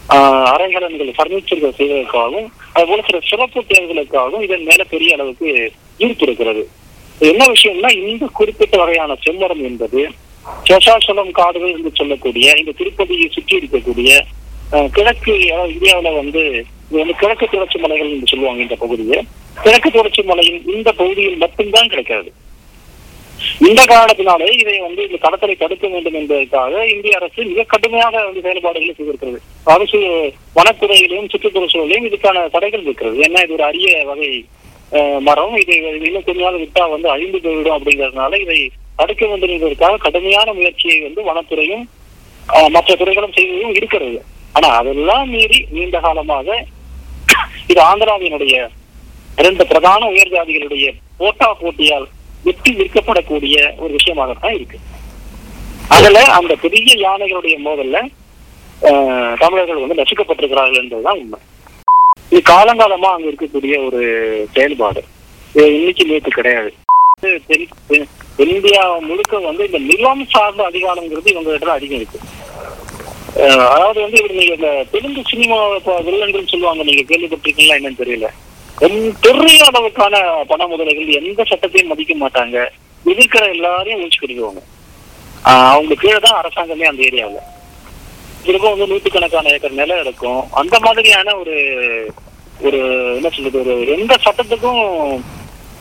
ஆஹ், 0.09 0.45
அறைகலன்கள் 0.51 1.17
பர்னிச்சர்கள் 1.17 1.77
செய்வதற்காகவும் 1.77 2.47
அதுபோல 2.75 3.03
சில 3.07 3.19
சிறப்பு 3.29 3.59
தேர்தலுக்காகவும் 3.69 4.43
இதன் 4.45 4.65
மேல 4.69 4.81
பெரிய 4.89 5.15
அளவுக்கு 5.15 5.49
ஈர்த்திருக்கிறது. 5.99 6.63
என்ன 7.25 7.43
விஷயம்னா 7.51 7.89
இந்த 8.03 8.25
குறிப்பிட்ட 8.37 8.75
வகையான 8.81 9.17
செம்மரம் 9.23 9.63
என்பது 9.69 10.01
சேஷாசலம் 10.63 11.31
காடுகள் 11.37 11.75
என்று 11.75 11.91
சொல்லக்கூடிய 11.93 12.55
இந்த 12.61 12.71
திருப்பதியை 12.79 13.27
சுற்றி 13.29 13.53
இருக்கக்கூடிய 13.59 14.09
கிழக்கு 14.93 15.33
அதாவது 15.47 15.73
இந்தியாவுல 15.75 16.11
வந்து 16.17 16.41
இது 16.85 17.01
வந்து 17.01 17.15
கிழக்கு 17.19 17.45
தொடர்ச்சி 17.47 17.77
மலைகள் 17.79 18.13
என்று 18.13 18.31
சொல்லுவாங்க 18.31 18.61
இந்த 18.65 18.77
பகுதியை. 18.83 19.19
கிழக்கு 19.63 19.89
தொடர்ச்சி 19.91 20.21
மலையின் 20.29 20.61
இந்த 20.73 20.89
பகுதியில் 20.99 21.41
மட்டும்தான் 21.43 21.91
கிடைக்கிறது 21.91 22.31
இந்த 23.67 23.81
காரணத்தினாலே 23.91 24.47
இதை 24.61 24.75
வந்து 24.85 25.01
இந்த 25.07 25.17
கடத்தலை 25.25 25.55
தடுக்க 25.61 25.85
வேண்டும் 25.93 26.17
என்பதற்காக 26.19 26.73
இந்திய 26.93 27.17
அரசு 27.19 27.39
மிக 27.51 27.65
கடுமையாக 27.73 28.23
வந்து 28.27 28.43
செயல்பாடுகளை 28.45 28.93
செய்திருக்கிறது. 28.97 29.39
அரசு 29.73 29.99
வனத்துறையிலும் 30.57 31.29
சுற்றுப்புற 31.33 31.67
சூழலையும் 31.73 32.07
இதுக்கான 32.09 32.45
தடைகள் 32.55 32.85
இருக்கிறது. 32.87 33.17
ஏன்னா 33.27 33.41
இது 33.45 33.55
ஒரு 33.57 33.65
அரிய 33.69 33.89
வகை 34.09 34.31
மரம். 35.27 35.55
இதை 35.63 35.75
இன்னும் 36.07 36.25
கொஞ்ச 36.27 36.39
நாள் 36.45 36.61
விட்டா 36.63 36.83
வந்து 36.95 37.07
அழிந்து 37.15 37.39
போய்விடும் 37.45 37.77
அப்படிங்கறதுனால 37.77 38.39
இதை 38.45 38.59
தடுக்க 38.99 39.23
வேண்டும் 39.29 39.53
என்பதற்காக 39.55 40.01
கடுமையான 40.05 40.47
முயற்சியை 40.59 40.97
வந்து 41.07 41.21
வனத்துறையும் 41.29 41.85
மற்ற 42.75 42.91
துறைகளும் 43.01 43.35
செய்வதும் 43.37 43.75
இருக்கிறது. 43.79 44.19
ஆனா 44.57 44.69
அதெல்லாம் 44.79 45.29
மீறி 45.35 45.59
நீண்ட 45.75 45.99
காலமாக 46.05 46.57
இது 47.71 47.81
ஆந்திராவினுடைய 47.89 48.55
இரண்டு 49.41 49.63
பிரதான 49.69 50.01
உயர் 50.13 50.33
ஜாதிகளுடைய 50.35 50.87
போட்டா 51.21 51.47
போட்டியால் 51.61 52.07
வெற்றி 52.43 52.73
விற்கப்படக்கூடிய 52.73 53.75
ஒரு 53.77 53.95
விஷயமாகத்தான் 53.95 54.53
இருக்கு. 54.53 54.77
அதுல 55.87 56.23
அந்த 56.23 56.55
பெரிய 56.55 57.09
யானைகளுடைய 57.09 57.57
மோதல்ல 57.65 58.09
தமிழர்கள் 59.39 59.87
வந்து 59.87 60.03
நசுக்கப்பட்டிருக்கிறார்கள் 60.03 60.81
என்பதுதான் 60.83 61.17
உண்மை. 61.17 61.39
இது 62.29 62.53
காலங்காலமா 62.53 63.13
அங்க 63.13 63.29
இருக்கக்கூடிய 63.29 63.85
ஒரு 63.85 64.47
செயல்பாடு. 64.53 65.03
இது 65.53 65.75
இன்னைக்கு 65.75 66.05
நேற்று 66.05 66.29
கிடையாது. 66.29 66.73
தென்- 67.21 68.05
இந்தியா 68.37 68.97
முழுக்க 68.97 69.37
வந்து 69.37 69.65
இந்த 69.65 69.77
நிலம் 69.77 70.25
சார்ந்த 70.29 70.69
அதிகாரங்கிறது 70.69 71.29
இவங்க 71.29 71.51
இடத்துல 71.51 71.67
அதிகம் 71.67 71.95
இருக்கு. 71.95 72.19
அஹ், 73.35 73.67
அதாவது 73.67 74.01
வந்து 74.01 74.17
இப்படி 74.17 74.37
நீங்க 74.37 74.53
இந்த 74.53 74.85
தெலுங்கு 74.91 75.21
சினிமா 75.29 75.69
வில்லன்கள் 75.75 76.47
சொல்லுவாங்க 76.47 76.83
நீங்க 76.83 77.15
கேள்விப்பட்டிருக்கீங்களா 77.15 77.79
என்னன்னு 77.79 78.01
தெரியல. 78.01 78.27
பெரிய 78.77 79.65
அளவுக்கான 79.65 80.43
பண 80.47 80.67
முதலைகள் 80.67 81.25
எந்த 81.25 81.43
சட்டத்தையும் 81.43 81.87
மதிக்க 81.87 82.13
மாட்டாங்க. 82.13 82.67
இருக்கிற 83.05 83.49
எல்லாரையும் 83.49 83.99
மூச்சு 83.99 84.19
கட்டிக்குவாங்க 84.19 84.61
ஆஹ் 85.45 85.69
அவங்க 85.69 85.95
கீழே 85.95 86.19
தான் 86.19 86.41
அரசாங்கமே 86.41 86.83
அந்த 86.83 87.03
ஏரியாவில். 87.03 87.41
இருக்கும் 88.43 88.71
வந்து 88.71 88.87
நூற்றுக்கணக்கான 88.87 89.49
ஏக்கர் 89.49 89.71
நிலம் 89.71 89.99
இருக்கும். 89.99 90.51
அந்த 90.51 90.79
மாதிரியான 90.79 91.35
ஒரு 91.35 91.55
ஒரு 92.61 92.77
என்ன 93.15 93.29
சொல்றது 93.29 93.79
ஒரு 93.79 93.87
எந்த 93.87 94.17
சட்டத்துக்கும் 94.25 94.81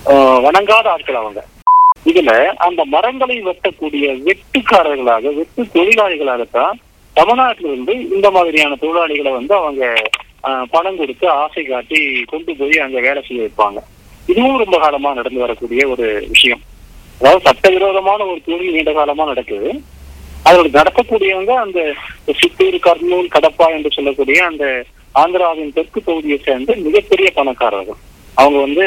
ஆஹ் 0.06 0.40
வணங்காத 0.40 0.88
ஆட்கள் 0.88 1.14
அவங்க. 1.14 1.44
இதுல 2.04 2.46
அந்த 2.46 2.84
மரங்களை 2.84 3.42
வெட்டக்கூடிய 3.42 4.06
வெட்டுக்காரர்களாக 4.22 5.34
வெட்டு 5.34 5.62
தொழிலாளிகளாகத்தான் 5.62 6.72
தமிழ்நாட்டில் 7.14 7.66
இருந்து 7.66 8.08
இந்த 8.08 8.30
மாதிரியான 8.30 8.74
தொழிலாளிகளை 8.74 9.32
வந்து 9.32 9.54
அவங்க 9.54 10.02
பணம் 10.74 10.98
கொடுத்து 11.00 11.26
ஆசை 11.42 11.62
காட்டி 11.64 12.00
கொண்டு 12.32 12.52
போய் 12.60 12.84
அங்க 12.84 13.00
வேலை 13.06 13.20
செய்ய 13.26 13.42
வைப்பாங்க. 13.44 13.80
இதுவும் 14.32 14.60
ரொம்ப 14.62 14.76
காலமா 14.84 15.10
நடந்து 15.18 15.44
வரக்கூடிய 15.44 15.82
ஒரு 15.94 16.06
விஷயம். 16.34 16.62
அதாவது 17.18 17.46
சட்டவிரோதமான 17.48 18.20
ஒரு 18.30 18.40
தொழில் 18.46 18.74
நீண்ட 18.76 18.92
காலமா 18.92 19.24
நடக்குது. 19.32 19.70
அதோட 20.48 20.68
நடத்தக்கூடியவங்க 20.78 21.52
அந்த 21.64 21.80
சித்தூர் 22.40 22.78
கர்னூல் 22.86 23.34
கடப்பா 23.34 23.66
என்று 23.76 23.90
சொல்லக்கூடிய 23.96 24.38
அந்த 24.50 24.64
ஆந்திராவின் 25.22 25.74
தெற்கு 25.76 26.00
பகுதியை 26.08 26.38
சேர்ந்த 26.46 26.76
மிகப்பெரிய 26.86 27.28
பணக்காரர்கள். 27.38 28.00
அவங்க 28.42 28.58
வந்து 28.66 28.84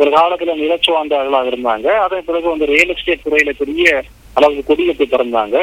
ஒரு 0.00 0.10
காலத்துல 0.16 0.54
நிலச்சுவாந்தார்களாக 0.62 1.50
இருந்தாங்க. 1.52 1.88
அதன் 2.06 2.26
பிறகு 2.28 2.46
வந்து 2.52 2.70
ரியல் 2.72 2.92
எஸ்டேட் 2.94 3.26
துறையில 3.26 3.52
பெரிய 3.62 4.02
அளவுக்கு 4.38 4.68
கொடிகட்டு 4.68 5.06
பிறந்தாங்க. 5.14 5.56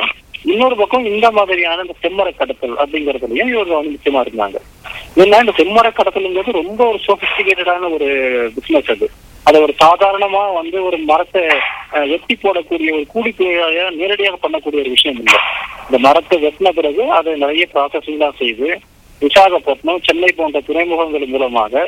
இன்னொரு 0.46 0.75
பக்கம் 0.75 1.06
இந்த 1.06 1.32
மாதிரியான 1.32 1.82
இந்த 1.82 1.94
செம்மர 2.01 2.32
கடத்தல் 2.32 2.75
அப்படிங்கறதுலயும் 2.75 3.48
இவர் 3.48 3.67
வந்து 3.70 3.94
முக்கியமா 3.96 4.22
இருந்தாங்க. 4.22 4.58
ஏன்னா 5.17 5.39
இந்த 5.39 5.53
செம்மர 5.58 5.91
கடத்தல்ங்கிறது 5.91 6.51
ரொம்ப 6.51 6.88
ஒரு 6.88 7.00
சோபிஸ்டிகேட்டடான 7.08 7.89
ஒரு 7.94 8.08
பிசினஸ் 8.56 8.91
அது. 8.91 9.08
அதை 9.46 9.62
ஒரு 9.62 9.74
சாதாரணமா 9.82 10.53
வந்து 10.53 10.84
ஒரு 10.84 10.98
மரத்தை 11.03 11.44
அஹ், 11.91 12.08
வெட்டி 12.10 12.36
போடக்கூடிய 12.36 12.94
ஒரு 12.94 13.06
கூலி 13.06 13.32
தொழிலாளியா 13.32 13.89
நேரடியாக 13.91 14.38
பண்ணக்கூடிய 14.38 14.79
ஒரு 14.79 14.89
விஷயம் 14.89 15.20
இல்லை. 15.20 15.38
இந்த 15.86 15.98
மரத்தை 15.98 16.38
வெட்டின 16.39 16.72
பிறகு 16.72 17.12
அதை 17.12 17.36
நிறைய 17.36 17.67
ப்ராசஸிங்லாம் 17.74 18.38
செய்து 18.38 18.67
விசாகப்பட்டினம் 19.22 20.03
சென்னை 20.03 20.32
போன்ற 20.36 20.62
துறைமுகங்கள் 20.62 21.27
மூலமாக 21.27 21.86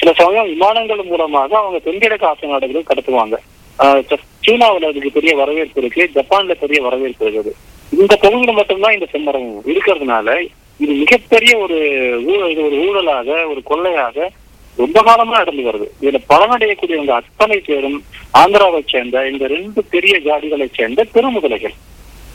சில 0.00 0.12
சமயம் 0.12 0.46
விமானங்கள் 0.46 1.04
மூலமாக 1.04 1.58
அவங்க 1.58 1.78
தென்கிழக்கு 1.78 2.26
ஆசிய 2.26 2.48
நாடுகளுக்கு 2.48 2.90
கடத்துவாங்க. 2.92 3.36
ஆஹ் 3.78 4.02
சீனாவுல 4.46 4.86
அதுக்கு 4.86 5.10
பெரிய 5.12 5.36
வரவேற்பு 5.36 5.80
இருக்கு 5.80 6.08
ஜப்பான்ல 6.14 6.54
பெரிய 6.54 6.82
வரவேற்பு 6.82 7.24
இருக்குது. 7.26 7.52
இந்த 7.92 8.14
பகுதியில் 8.16 8.58
மட்டும்தான் 8.58 8.94
இந்த 8.96 9.06
செம்மரம் 9.12 9.50
இருக்கிறதுனால 9.66 10.28
இது 10.80 10.92
மிகப்பெரிய 10.94 11.52
ஒரு 11.58 11.78
ஊழல் 12.30 12.52
இது 12.52 12.62
ஒரு 12.64 12.76
ஊழலாக 12.86 13.28
ஒரு 13.50 13.60
கொள்ளையாக 13.70 14.28
ரொம்ப 14.78 14.98
காலமா 15.02 15.34
நடந்து 15.38 15.62
வருது. 15.62 15.86
இதுல 16.00 16.18
பலனடையக்கூடியவங்க 16.28 17.14
அத்தனை 17.14 17.56
பேரும் 17.60 17.96
ஆந்திராவை 18.40 18.80
சேர்ந்த 18.84 19.24
இந்த 19.28 19.46
ரெண்டு 19.46 19.80
பெரிய 19.84 20.14
ஜாதிகளை 20.18 20.68
சேர்ந்த 20.72 21.00
பெருமுதலைகள். 21.14 21.74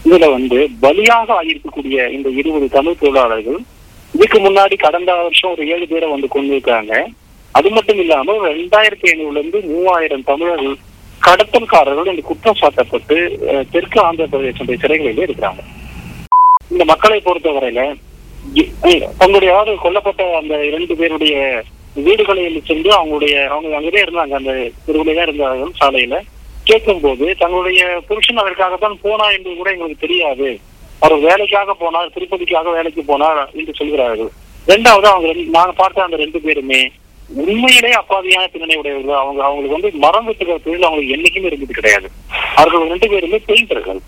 இதுல 0.05 0.25
வந்து 0.31 0.57
பலியாக 0.81 1.29
ஆகியிருக்கக்கூடிய 1.39 2.11
இந்த 2.11 2.29
இருபது 2.29 2.67
தமிழ் 2.69 2.99
தொழிலாளர்கள் 2.99 3.59
இதுக்கு 4.13 4.39
முன்னாடி 4.39 4.75
கடந்த 4.75 5.11
வருஷம் 5.15 5.51
ஒரு 5.51 5.63
ஏழு 5.67 5.87
பேரை 5.87 6.09
வந்து 6.09 6.27
கொண்டு 6.27 6.53
இருக்காங்க 6.53 6.93
அது 7.55 7.69
மட்டும் 7.69 7.99
இல்லாம 7.99 8.35
ரெண்டாயிரத்தி 8.51 9.07
ஐநூறுல 9.11 9.41
இருந்து 9.41 9.59
மூவாயிரம் 9.61 10.23
தமிழர்கள் 10.23 10.77
கடத்தல்காரர்கள் 11.27 12.07
இந்த 12.07 12.21
குற்றம் 12.21 12.55
சாட்டப்பட்டு 12.61 13.15
தெற்கு 13.69 14.01
ஆந்திர 14.01 14.27
பிரதேச 14.27 14.53
சிறைகளிலே 14.63 15.23
இருக்கிறாங்க. 15.23 15.59
இந்த 16.69 16.85
மக்களை 16.85 17.21
பொறுத்தவரையில 17.25 17.95
தங்களுடைய 19.17 19.53
யாரு 19.53 19.73
கொல்லப்பட்ட 19.73 20.33
அந்த 20.33 20.65
இரண்டு 20.65 20.95
பேருடைய 20.95 21.63
வீடுகளில் 21.95 22.63
சென்று 22.65 22.91
அவங்களுடைய 22.91 23.45
அவங்க 23.45 23.75
அங்கேயே 23.75 24.03
இருந்தாங்க 24.03 24.33
அந்த 24.33 24.71
தெருவிலே 24.85 25.13
தான் 25.15 25.27
இருந்தார்கள் 25.27 25.71
சாலையில. 25.79 26.21
கேட்கும் 26.63 26.99
போது 26.99 27.35
தங்களுடைய 27.37 28.01
புருஷன் 28.07 28.37
அதற்காகத்தான் 28.37 28.99
போனா 29.01 29.29
என்று 29.29 29.55
கூட 29.55 29.71
எங்களுக்கு 29.71 30.07
தெரியாது. 30.07 30.59
அவர் 30.99 31.19
வேலைக்காக 31.19 31.75
போனார் 31.79 32.17
திருப்பதிக்காக 32.17 32.73
வேலைக்கு 32.73 33.03
போனார் 33.07 33.51
என்று 33.53 33.73
சொல்கிறார்கள். 33.73 34.29
ரெண்டாவது 34.67 35.05
அவங்க 35.05 35.27
ரெண்டு- 35.27 35.49
நாங்க 35.49 35.71
பார்த்த 35.71 36.03
அந்த 36.03 36.15
ரெண்டு 36.15 36.39
பேருமே 36.39 36.91
உண்மையிலே 37.35 37.91
அப்பாவியான 37.99 38.43
பின்னணி 38.51 38.75
உடையவர்கள். 38.81 39.21
அவங்க 39.21 39.41
அவங்களுக்கு 39.45 39.77
வந்து 39.77 39.89
மரம் 40.03 40.27
வெட்டுகிற 40.27 40.57
தொழில் 40.65 40.85
அவங்களுக்கு 40.87 41.15
என்னைக்குமே 41.15 41.49
இருந்தது 41.49 41.77
கிடையாது. 41.79 42.07
அவர்கள் 42.59 42.91
ரெண்டு 42.93 43.07
பேருமே 43.13 43.39
பெயிண்டர்கள். 43.49 43.99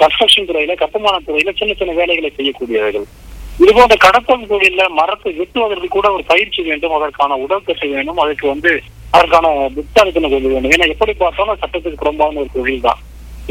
கன்ஸ்ட்ரக்ஷன் 0.00 0.48
துறையில 0.48 0.74
கட்டுமான 0.82 1.16
துறையில 1.26 1.52
சின்ன 1.60 1.72
சின்ன 1.80 1.94
வேலைகளை 2.00 2.30
செய்யக்கூடியவர்கள். 2.36 3.06
இது 3.62 3.72
போன்ற 3.78 3.96
கடத்தல் 4.04 4.46
தொழில 4.52 4.84
மரத்தை 4.98 5.32
வெட்டுவதற்கு 5.40 5.88
கூட 5.96 6.06
ஒரு 6.16 6.24
பயிற்சி 6.30 6.60
வேண்டும் 6.68 6.94
அதற்கான 6.98 7.36
உடற்கட்டு 7.44 7.88
வேண்டும் 7.94 8.22
அதுக்கு 8.24 8.46
வந்து 8.52 8.70
அதற்கான 9.16 9.46
புத்தாளித்தன 9.74 10.30
தொழில் 10.32 10.54
வேண்டும். 10.54 10.72
ஏன்னா 10.76 10.88
எப்படி 10.94 11.12
பார்த்தாலும் 11.24 11.60
சட்டத்துக்கு 11.64 12.00
புறம்பான 12.02 12.40
ஒரு 12.44 12.50
தொழில் 12.56 12.86
தான் 12.86 13.02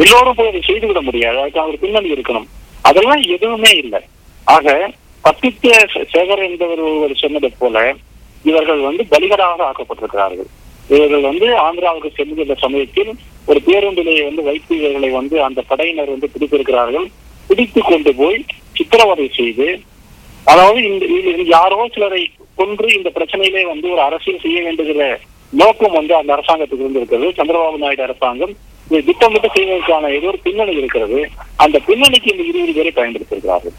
எல்லோரும் 0.04 0.38
போய் 0.38 0.52
அதை 0.52 0.62
செய்துவிட 0.70 1.02
முடியாது. 1.10 1.38
அதுக்கான 1.44 1.72
ஒரு 1.74 1.80
பின்னணி 1.84 2.10
இருக்கணும். 2.16 2.48
அதெல்லாம் 2.90 3.22
எதுவுமே 3.36 3.72
இல்லை. 3.84 4.02
ஆக 4.56 4.68
பத்தித்த 5.28 5.76
சேகர் 6.14 6.48
என்பவர் 6.50 6.82
ஒருவர் 6.88 7.22
சொன்னது 7.26 7.50
போல 7.60 7.86
இவர்கள் 8.50 8.82
வந்து 8.88 9.04
பலிகராக 9.14 9.64
ஆக்கப்பட்டிருக்கிறார்கள். 9.70 10.50
இவர்கள் 10.94 11.26
வந்து 11.30 11.48
ஆந்திராவுக்கு 11.66 12.10
செல்லுகின்ற 12.18 12.56
சமயத்தில் 12.66 13.12
ஒரு 13.50 13.60
பேருந்திலே 13.68 14.16
வந்து 14.28 14.42
வைத்து 14.50 14.74
இவர்களை 14.80 15.10
வந்து 15.20 15.36
அந்த 15.48 15.60
படையினர் 15.72 16.14
வந்து 16.16 16.30
பிடித்திருக்கிறார்கள். 16.34 17.08
பிடித்து 17.48 17.82
கொண்டு 17.82 18.12
போய் 18.22 18.40
சித்திரவதை 18.78 19.28
செய்து 19.40 19.68
அதாவது 20.52 20.80
இந்த 20.88 21.44
யாரோ 21.58 21.88
சிலரை 21.94 22.24
கொன்று 22.60 22.88
இந்த 22.98 23.10
பிரச்சனையிலே 23.18 23.64
வந்து 23.72 23.88
ஒரு 23.94 24.02
அரசியல் 24.08 24.44
செய்ய 24.46 24.58
வேண்டுகிற 24.66 25.08
நோக்கம் 25.62 25.98
வந்து 25.98 26.14
அந்த 26.20 26.30
அரசாங்கத்துக்கு 26.36 26.86
இருந்திருக்கிறது. 26.86 27.28
சந்திரபாபு 27.40 27.82
நாயுடு 27.84 28.06
அரசாங்கம் 28.08 28.54
இதை 28.88 29.02
திட்டமிட்டு 29.10 29.50
செய்வதற்கான 29.56 30.10
ஏதோ 30.18 30.28
ஒரு 30.32 30.40
பின்னணி 30.46 30.74
இருக்கிறது. 30.82 31.20
அந்த 31.64 31.78
பின்னணிக்கு 31.88 32.32
இந்த 32.34 32.44
இருபது 32.50 32.74
பேரை 32.78 32.92
பயன்படுத்தியிருக்கிறார்கள். 32.98 33.76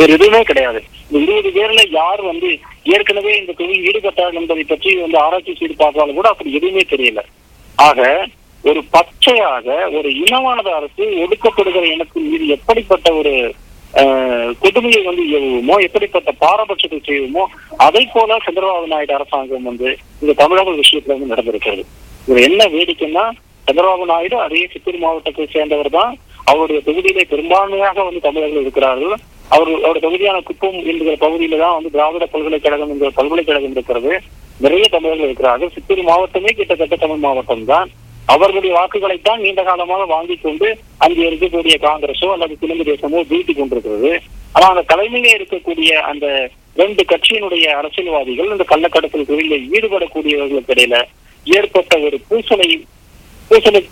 ஒரு 0.00 0.10
எதுவுமே 0.16 0.42
கிடையாது. 0.50 0.80
இந்த 1.10 1.32
இருபது 1.32 1.50
பேர்ல 1.56 1.82
யார் 2.00 2.22
வந்து 2.30 2.50
ஏற்கனவே 2.86 3.32
இந்த 3.38 3.52
தொழில் 3.52 3.86
ஈடுபட்டார்கள் 3.86 4.40
என்பதை 4.40 4.64
பற்றி 4.64 4.90
வந்து 5.00 5.18
ஆராய்ச்சி 5.18 5.54
செய்து 5.54 5.74
பார்த்தாலும் 5.76 6.18
கூட 6.18 6.28
அப்படி 6.30 6.56
எதுவுமே 6.58 6.84
தெரியல. 6.92 7.20
ஆக 7.78 8.00
ஒரு 8.64 8.80
பச்சையாக 8.94 9.66
ஒரு 9.98 10.08
இனமானது 10.22 10.70
அரசு 10.78 11.04
ஒடுக்கப்படுகிற 11.22 11.84
இனத்தின் 11.92 12.30
மீது 12.30 12.46
எப்படிப்பட்ட 12.56 13.08
ஒரு 13.20 13.34
ஆஹ், 13.94 14.50
கொடுமையை 14.60 15.00
வந்து 15.02 15.22
எவ்வமோ 15.36 15.76
எப்படிப்பட்ட 15.86 16.30
பாரபட்சத்தை 16.42 16.98
செய்வோமோ 17.00 17.44
அதை 17.86 18.02
போல 18.06 18.36
சந்திரபாபு 18.44 18.86
நாயுடு 18.86 19.14
அரசாங்கம் 19.16 19.66
வந்து 19.68 19.88
இந்த 20.22 20.32
தமிழக 20.34 20.74
விஷயத்துல 20.76 21.14
வந்து 21.14 21.32
நடந்திருக்கிறது. 21.32 21.82
இது 22.28 22.38
என்ன 22.48 22.62
வேடிக்கைன்னா 22.74 23.24
சந்திரபாபு 23.66 24.06
நாயுடு 24.06 24.36
அதே 24.44 24.62
சித்தூர் 24.72 24.98
மாவட்டத்தை 24.98 25.46
சேர்ந்தவர் 25.48 25.90
தான். 25.96 26.12
அவருடைய 26.46 26.80
தொகுதியிலே 26.86 27.24
பெரும்பான்மையாக 27.32 28.04
வந்து 28.04 28.20
தமிழர்கள் 28.20 28.64
இருக்கிறார்கள். 28.64 29.16
அவர் 29.54 29.70
அவருடைய 29.84 30.02
தொகுதியான 30.04 30.38
குப்பம் 30.48 30.78
என்கிற 30.90 31.14
பகுதியில 31.22 31.58
தான் 31.62 31.76
வந்து 31.76 31.90
திராவிட 31.94 32.24
பல்கலைக்கழகம் 32.34 32.90
என்கிற 32.92 33.10
பல்கலைக்கழகம் 33.18 33.74
இருக்கிறது. 33.76 34.10
நிறைய 34.64 34.84
தமிழர்கள் 34.94 35.28
இருக்கிறார்கள். 35.28 35.72
சித்தூர் 35.76 36.02
மாவட்டமே 36.10 36.50
கிட்டத்தட்ட 36.58 36.96
தமிழ் 37.04 37.24
மாவட்டம் 37.24 37.64
தான். 37.72 37.88
அவர்களுடைய 38.34 38.72
வாக்குகளைத்தான் 38.78 39.42
நீண்ட 39.44 39.60
காலமாக 39.68 40.02
வாங்கிக் 40.14 40.44
கொண்டு 40.44 40.68
அங்கே 41.04 41.22
இருக்கக்கூடிய 41.28 41.76
காங்கிரஸோ 41.86 42.28
அல்லது 42.34 42.54
தெலுங்கு 42.62 42.84
தேசமோ 42.90 43.22
வீட்டு 43.32 43.52
கொண்டிருக்கிறது. 43.58 44.12
ஆனா 44.54 44.66
அந்த 44.72 44.84
தலைமையிலே 44.92 45.32
இருக்கக்கூடிய 45.38 45.90
அந்த 46.10 46.26
ரெண்டு 46.82 47.02
கட்சியினுடைய 47.12 47.64
அரசியல்வாதிகள் 47.80 48.52
இந்த 48.54 48.66
கள்ளக்கடத்தல் 48.72 49.28
தொழிலில் 49.30 49.66
ஈடுபடக்கூடியவர்களுக்கு 49.76 50.74
இடையில 50.76 50.96
ஏற்பட்ட 51.46 51.94
ஒரு 52.06 52.16
பூசலை 52.28 52.70
பூசலை 53.50 53.82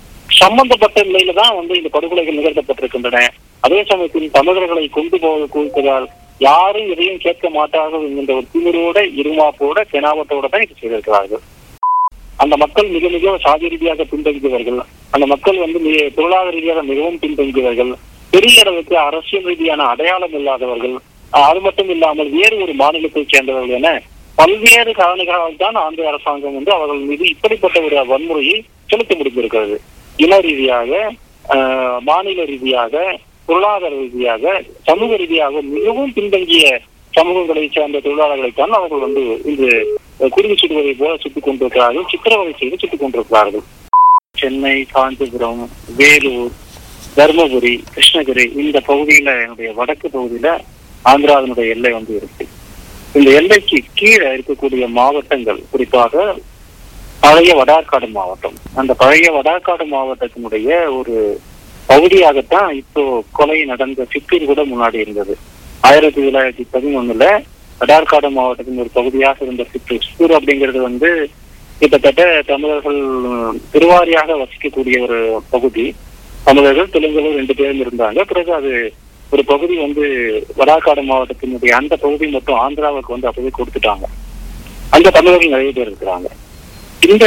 சம்பந்தப்பட்ட 0.42 0.98
நிலையில 1.10 1.34
தான் 1.42 1.56
வந்து 1.60 1.74
இந்த 1.80 1.90
படுகொலைகள் 1.94 2.38
நிகழ்த்தப்பட்டிருக்கின்றன. 2.40 3.20
அதே 3.68 3.80
சமயத்தில் 3.88 4.34
தமிழர்களை 4.36 4.82
கொண்டு 4.96 5.16
போக 5.22 5.46
குவிப்பதால் 5.54 6.06
யாரும் 6.46 6.90
எதையும் 6.92 7.22
கேட்க 7.24 7.46
மாட்டார்கள் 7.56 8.04
என்கின்ற 8.06 8.32
ஒரு 8.38 8.46
திமிரோட 8.52 8.98
இருமாப்போட 9.20 9.78
தெனாவட்டோட 9.94 10.46
தான் 10.52 10.64
இது 10.66 10.74
செய்திருக்கிறார்கள். 10.80 11.42
அந்த 12.42 12.54
மக்கள் 12.62 12.88
மிக 12.94 13.08
மிக 13.16 13.34
சாதி 13.46 13.70
ரீதியாக 13.72 14.06
பின்தங்கியவர்கள். 14.12 14.78
அந்த 15.14 15.26
மக்கள் 15.32 15.58
வந்து 15.64 15.78
மிக 15.86 16.06
பொருளாதார 16.16 16.54
ரீதியாக 16.56 16.82
மிகவும் 16.90 17.20
பின்தங்கியவர்கள். 17.24 17.92
பெரிய 18.34 18.64
அளவுக்கு 18.64 18.96
அரசியல் 19.08 19.48
ரீதியான 19.50 19.86
அடையாளம் 19.92 20.36
இல்லாதவர்கள். 20.40 20.96
அது 21.44 21.60
மட்டும் 21.66 21.92
இல்லாமல் 21.96 22.32
வேறு 22.38 22.56
ஒரு 22.64 22.74
மாநிலத்தை 22.82 23.26
சேர்ந்தவர்கள் 23.34 23.76
என 23.80 23.94
பல்வேறு 24.40 24.92
காரணங்களால் 25.02 25.62
தான் 25.66 25.78
ஆந்திர 25.84 26.10
அரசாங்கம் 26.10 26.58
வந்து 26.58 26.72
அவர்கள் 26.78 27.06
மீது 27.12 27.24
இப்படிப்பட்ட 27.34 27.78
ஒரு 27.86 27.96
வன்முறையை 28.12 28.58
செலுத்த 28.90 29.12
முடிந்திருக்கிறது. 29.20 29.78
இன 30.24 30.36
ரீதியாக 30.48 30.92
மாநில 32.10 32.40
ரீதியாக 32.52 32.94
பொருளாதார 33.48 33.92
ரீதியாக 34.00 34.44
சமூக 34.88 35.10
ரீதியாக 35.16 35.60
மிகவும் 35.74 36.12
பின்தங்கிய 36.16 36.64
சமூகங்களை 37.14 37.62
சேர்ந்த 37.76 37.98
தொழிலாளர்களைத்தான் 38.04 38.74
அவர்கள் 38.78 39.04
வந்து 39.04 39.22
இன்று 39.50 39.70
குருவி 40.34 40.54
சுடுவதை 40.54 40.92
போல 40.98 41.12
சுட்டுக் 41.22 41.46
கொண்டிருக்கிறார்கள் 41.46 42.08
சித்திரவதை 42.12 42.52
செய்து 42.58 42.78
சுட்டுக் 42.80 43.02
கொண்டிருக்கிறார்கள். 43.02 43.64
சென்னை 44.40 44.74
காஞ்சிபுரம் 44.92 45.62
வேலூர் 46.00 46.52
தர்மபுரி 47.16 47.74
கிருஷ்ணகிரி 47.94 48.44
இந்த 48.62 48.78
பகுதியில 48.90 49.28
என்னுடைய 49.42 49.70
வடக்கு 49.78 50.08
பகுதியில 50.16 50.48
ஆந்திராவினுடைய 51.10 51.68
எல்லை 51.74 51.92
வந்து 51.98 52.14
இருக்கு. 52.20 52.44
இந்த 53.18 53.28
எல்லைக்கு 53.40 53.78
கீழே 54.00 54.28
இருக்கக்கூடிய 54.36 54.86
மாவட்டங்கள் 55.00 55.60
குறிப்பாக 55.70 56.34
பழைய 57.24 57.52
வடார்காடு 57.60 58.08
மாவட்டம். 58.18 58.56
அந்த 58.80 58.92
பழைய 59.02 59.28
வடார்காடு 59.36 59.86
மாவட்டத்தினுடைய 59.96 60.68
ஒரு 60.98 61.16
பகுதியாகத்தான் 61.90 62.70
இப்போ 62.80 63.02
கொலை 63.38 63.58
நடந்த 63.72 64.06
சித்தூர் 64.12 64.50
கூட 64.50 64.62
முன்னாடி 64.72 64.98
இருந்தது. 65.04 65.34
ஆயிரத்தி 65.88 66.20
தொள்ளாயிரத்தி 66.24 66.64
பதினொன்னுல 66.74 67.26
வடார்காடு 67.80 68.28
மாவட்டத்தின் 68.36 68.82
ஒரு 68.84 68.90
பகுதியாக 68.98 69.44
இருந்த 69.46 69.64
சித்தூர் 69.72 70.06
சித்தூர் 70.06 70.36
அப்படிங்கிறது 70.38 70.80
வந்து 70.88 71.10
கிட்டத்தட்ட 71.80 72.22
தமிழர்கள் 72.46 73.00
திருவாரியாக 73.72 74.36
வசிக்கக்கூடிய 74.42 74.96
ஒரு 75.06 75.18
பகுதி. 75.54 75.84
தமிழர்கள் 76.48 76.92
தெலுங்குகள் 76.94 77.38
ரெண்டு 77.40 77.54
பேரும் 77.58 77.82
இருந்தாங்க. 77.84 78.20
பிறகு 78.30 78.52
அது 78.60 78.72
ஒரு 79.32 79.42
பகுதி 79.52 79.74
வந்து 79.84 80.04
வடாக்காடு 80.58 81.02
மாவட்டத்தினுடைய 81.10 81.72
அந்த 81.80 81.94
பகுதி 82.04 82.26
மட்டும் 82.34 82.60
ஆந்திராவுக்கு 82.64 83.14
வந்து 83.14 83.30
அப்பவே 83.30 83.50
கொடுத்துட்டாங்க. 83.58 84.06
அந்த 84.96 85.12
தமிழர்கள் 85.16 85.54
நிறைய 85.54 85.72
பேர் 85.78 85.90
இருக்கிறாங்க. 85.90 86.28
இந்த 87.08 87.26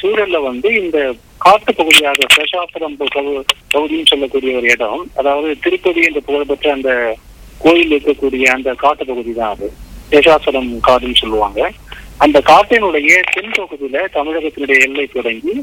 சூழல்ல 0.00 0.40
வந்து 0.50 0.68
இந்த 0.82 0.98
காட்டு 1.44 1.70
பகுதியாக 1.78 2.26
பிரசாபுரம் 2.34 2.96
பகுதின்னு 3.74 4.10
சொல்லக்கூடிய 4.12 4.56
ஒரு 4.58 4.68
இடம். 4.74 5.02
அதாவது 5.20 5.48
திருப்பதி 5.64 6.00
என்று 6.08 6.20
புகழ்பெற்ற 6.28 6.66
அந்த 6.76 6.90
கோயில் 7.64 7.94
இருக்கக்கூடிய 7.96 8.44
அந்த 8.56 8.70
காட்டு 8.82 9.04
பகுதி 9.10 9.32
தான் 9.38 9.52
அது. 9.54 9.68
சேஷாசலம் 10.10 10.70
காடுன்னு 10.88 11.20
சொல்லுவாங்க. 11.22 11.60
அந்த 12.24 12.38
காட்டினுடைய 12.50 13.12
தென் 13.34 13.54
பகுதியில 13.60 14.02
தமிழகத்தினுடைய 14.16 14.78
எல்லை 14.86 15.06
தொடங்கி 15.14 15.54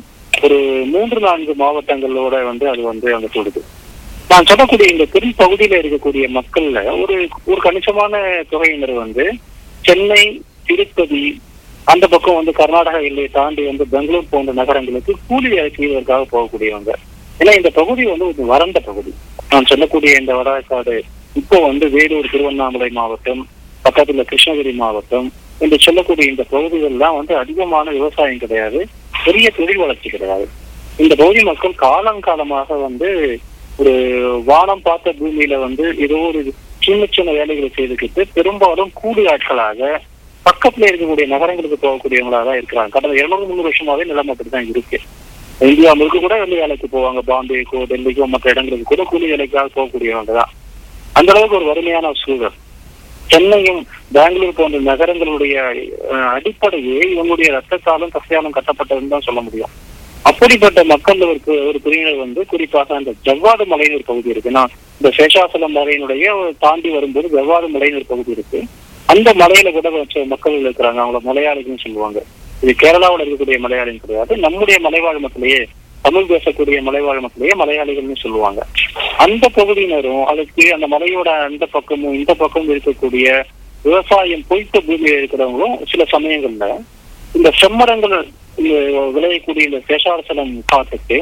ஒரு 0.45 0.57
மூன்று 0.93 1.19
நான்கு 1.25 1.53
மாவட்டங்களோட 1.61 2.35
வந்து 2.49 2.65
அது 2.71 2.81
வந்து 2.91 3.07
அங்க 3.15 3.27
தொடுது. 3.35 3.61
நான் 4.31 4.47
சொல்லக்கூடிய 4.49 4.87
இந்த 4.93 5.05
தென் 5.15 5.33
பகுதியில 5.41 5.79
இருக்கக்கூடிய 5.81 6.25
மக்கள்ல 6.37 6.79
ஒரு 7.01 7.15
ஒரு 7.51 7.59
கணிசமான 7.67 8.23
தொகையினர் 8.51 8.95
வந்து 9.03 9.25
சென்னை 9.87 10.23
திருப்பதி 10.67 11.23
அந்த 11.91 12.05
பக்கம் 12.13 12.37
வந்து 12.37 12.53
கர்நாடக 12.59 12.97
எல்லையை 13.09 13.29
தாண்டி 13.37 13.61
வந்து 13.69 13.85
பெங்களூர் 13.93 14.31
போன்ற 14.31 14.51
நகரங்களுக்கு 14.59 15.13
கூலி 15.29 15.47
வேலை 15.53 15.69
செய்வதற்காக 15.75 16.25
போகக்கூடியவங்க. 16.33 16.91
ஏன்னா 17.41 17.51
இந்த 17.59 17.69
பகுதி 17.79 18.03
வந்து 18.11 18.25
ஒரு 18.31 18.45
வறண்ட 18.51 18.79
பகுதி. 18.89 19.11
நான் 19.51 19.69
சொல்லக்கூடிய 19.71 20.11
இந்த 20.21 20.33
வடக்காடு 20.39 20.95
இப்போ 21.41 21.57
வந்து 21.67 21.85
வேலூர் 21.95 22.31
திருவண்ணாமலை 22.33 22.89
மாவட்டம் 22.99 23.41
பக்கத்துல 23.85 24.23
கிருஷ்ணகிரி 24.31 24.73
மாவட்டம் 24.81 25.27
என்று 25.63 25.77
சொல்லக்கூடிய 25.85 26.25
இந்த 26.33 26.43
பகுதிகள்லாம் 26.53 27.17
வந்து 27.19 27.33
அதிகமான 27.41 27.85
விவசாயம் 27.97 28.41
கிடையாது 28.43 28.79
பெரிய 29.25 29.47
தொழில் 29.57 29.81
வளர்ச்சி 29.83 30.09
கிடையாது. 30.09 30.45
இந்த 31.03 31.13
பகுதி 31.21 31.41
மக்கள் 31.49 31.81
காலங்காலமாக 31.85 32.77
வந்து 32.87 33.09
ஒரு 33.81 33.93
வானம் 34.51 34.85
பார்த்த 34.87 35.13
பூமியில 35.19 35.57
வந்து 35.65 35.85
ஏதோ 36.05 36.19
ஒரு 36.29 36.41
சின்ன 36.85 37.03
சின்ன 37.15 37.29
வேலைகளை 37.39 37.69
செய்துக்கிட்டு 37.77 38.21
பெரும்பாலும் 38.37 38.91
கூலி 39.01 39.23
ஆட்களாக 39.33 39.79
பக்கத்துல 40.45 40.87
இருக்கக்கூடிய 40.87 41.25
நகரங்களுக்கு 41.27 41.77
போகக்கூடியவங்களா 41.77 42.43
தான் 42.43 42.59
இருக்கிறாங்க. 42.59 42.89
கடந்த 42.89 43.15
இருநூறு 43.15 43.45
முந்நூறு 43.45 43.67
வருஷமாவே 43.67 44.03
நிலம் 44.03 44.31
அப்படிதான் 44.33 44.69
இருக்கு. 44.69 44.99
இந்தியா 45.67 45.93
முழுக்க 45.93 46.17
கூட 46.19 46.35
வந்து 46.39 46.55
வேலைக்கு 46.55 46.87
போவாங்க. 46.87 47.21
பாம்பேக்கோ 47.29 47.79
டெல்லிக்கோ 47.91 48.25
மற்ற 48.27 48.51
இடங்களுக்கு 48.51 48.85
கூட 48.85 49.03
கூலி 49.03 49.25
வேலைக்காக 49.25 49.69
போகக்கூடியவங்க 49.75 50.33
தான். 50.33 50.51
அந்த 51.13 51.31
அளவுக்கு 51.31 51.55
ஒரு 51.55 51.65
வறுமையான 51.65 52.11
சூழல். 52.15 52.57
சென்னையும் 53.31 53.81
பெங்களூர் 54.11 54.55
போன்ற 54.55 54.77
நகரங்களுடைய 54.87 55.55
அஹ், 56.13 56.29
அடிப்படையே 56.35 56.97
இவங்களுடைய 57.13 57.49
ரத்தத்தாலும் 57.51 58.13
கசையாலும் 58.15 58.55
கட்டப்பட்டதுன்னு 58.57 59.09
தான் 59.09 59.27
சொல்ல 59.27 59.41
முடியும். 59.41 59.73
அப்படிப்பட்ட 60.25 60.79
மக்கள் 60.85 61.21
ஒரு 61.25 61.39
ஒரு 61.69 61.79
பிரிவினர் 61.79 62.23
வந்து 62.23 62.41
குறிப்பாக 62.45 62.95
அந்த 62.95 63.11
ஜவ்வாது 63.25 63.65
மலையின் 63.65 63.95
ஒரு 63.95 64.03
பகுதி 64.03 64.29
இருக்கு. 64.29 64.51
நான் 64.51 64.71
இந்த 64.99 65.09
சேஷாசலம் 65.17 65.75
மலையினுடைய 65.77 66.31
தாண்டி 66.59 66.89
வரும்போது 66.89 67.27
ஜவ்வாது 67.29 67.67
மலையின் 67.67 67.95
ஒரு 67.95 68.05
பகுதி 68.05 68.31
இருக்கு. 68.31 68.59
அந்த 69.11 69.29
மலையில 69.41 69.69
கூட 69.75 69.89
வச்ச 69.93 70.23
மக்கள் 70.31 70.55
இருக்கிறாங்க 70.63 70.99
அவங்கள 71.03 71.19
மலையாளிகள்னு 71.29 71.83
சொல்லுவாங்க. 71.85 72.19
இது 72.63 72.71
கேரளாவில் 72.81 73.23
இருக்கக்கூடிய 73.23 73.57
மலையாளிகள் 73.65 74.03
கிடையாது. 74.03 74.33
நம்முடைய 74.45 74.77
மலைவாழ் 74.85 75.23
மக்களையே 75.25 75.61
தமிழ் 76.05 76.29
பேசக்கூடிய 76.31 76.77
மலைவாழ் 76.87 77.23
மக்களையே 77.25 77.53
மலையாளிகள்னு 77.61 78.17
சொல்லுவாங்க. 78.25 78.59
அந்த 79.25 79.45
பகுதியினரும் 79.57 80.23
அதுக்கு 80.33 80.65
அந்த 80.75 80.87
மலையோட 80.95 81.29
அந்த 81.47 81.65
பக்கமும் 81.75 82.17
இந்த 82.19 82.33
பக்கமும் 82.43 82.71
இருக்கக்கூடிய 82.75 83.27
விவசாயம் 83.87 84.45
பொய்த்த 84.51 84.77
பூமியில 84.87 85.17
இருக்கிறவங்களும் 85.19 85.75
சில 85.91 86.03
சமயங்கள்ல 86.13 86.67
இந்த 87.39 87.49
செம்மரங்கள் 87.61 88.15
விளையக்கூடிய 89.17 89.65
இந்த 89.69 89.81
சேஷாரசனம் 89.89 90.55
காட்டுக்கு 90.71 91.19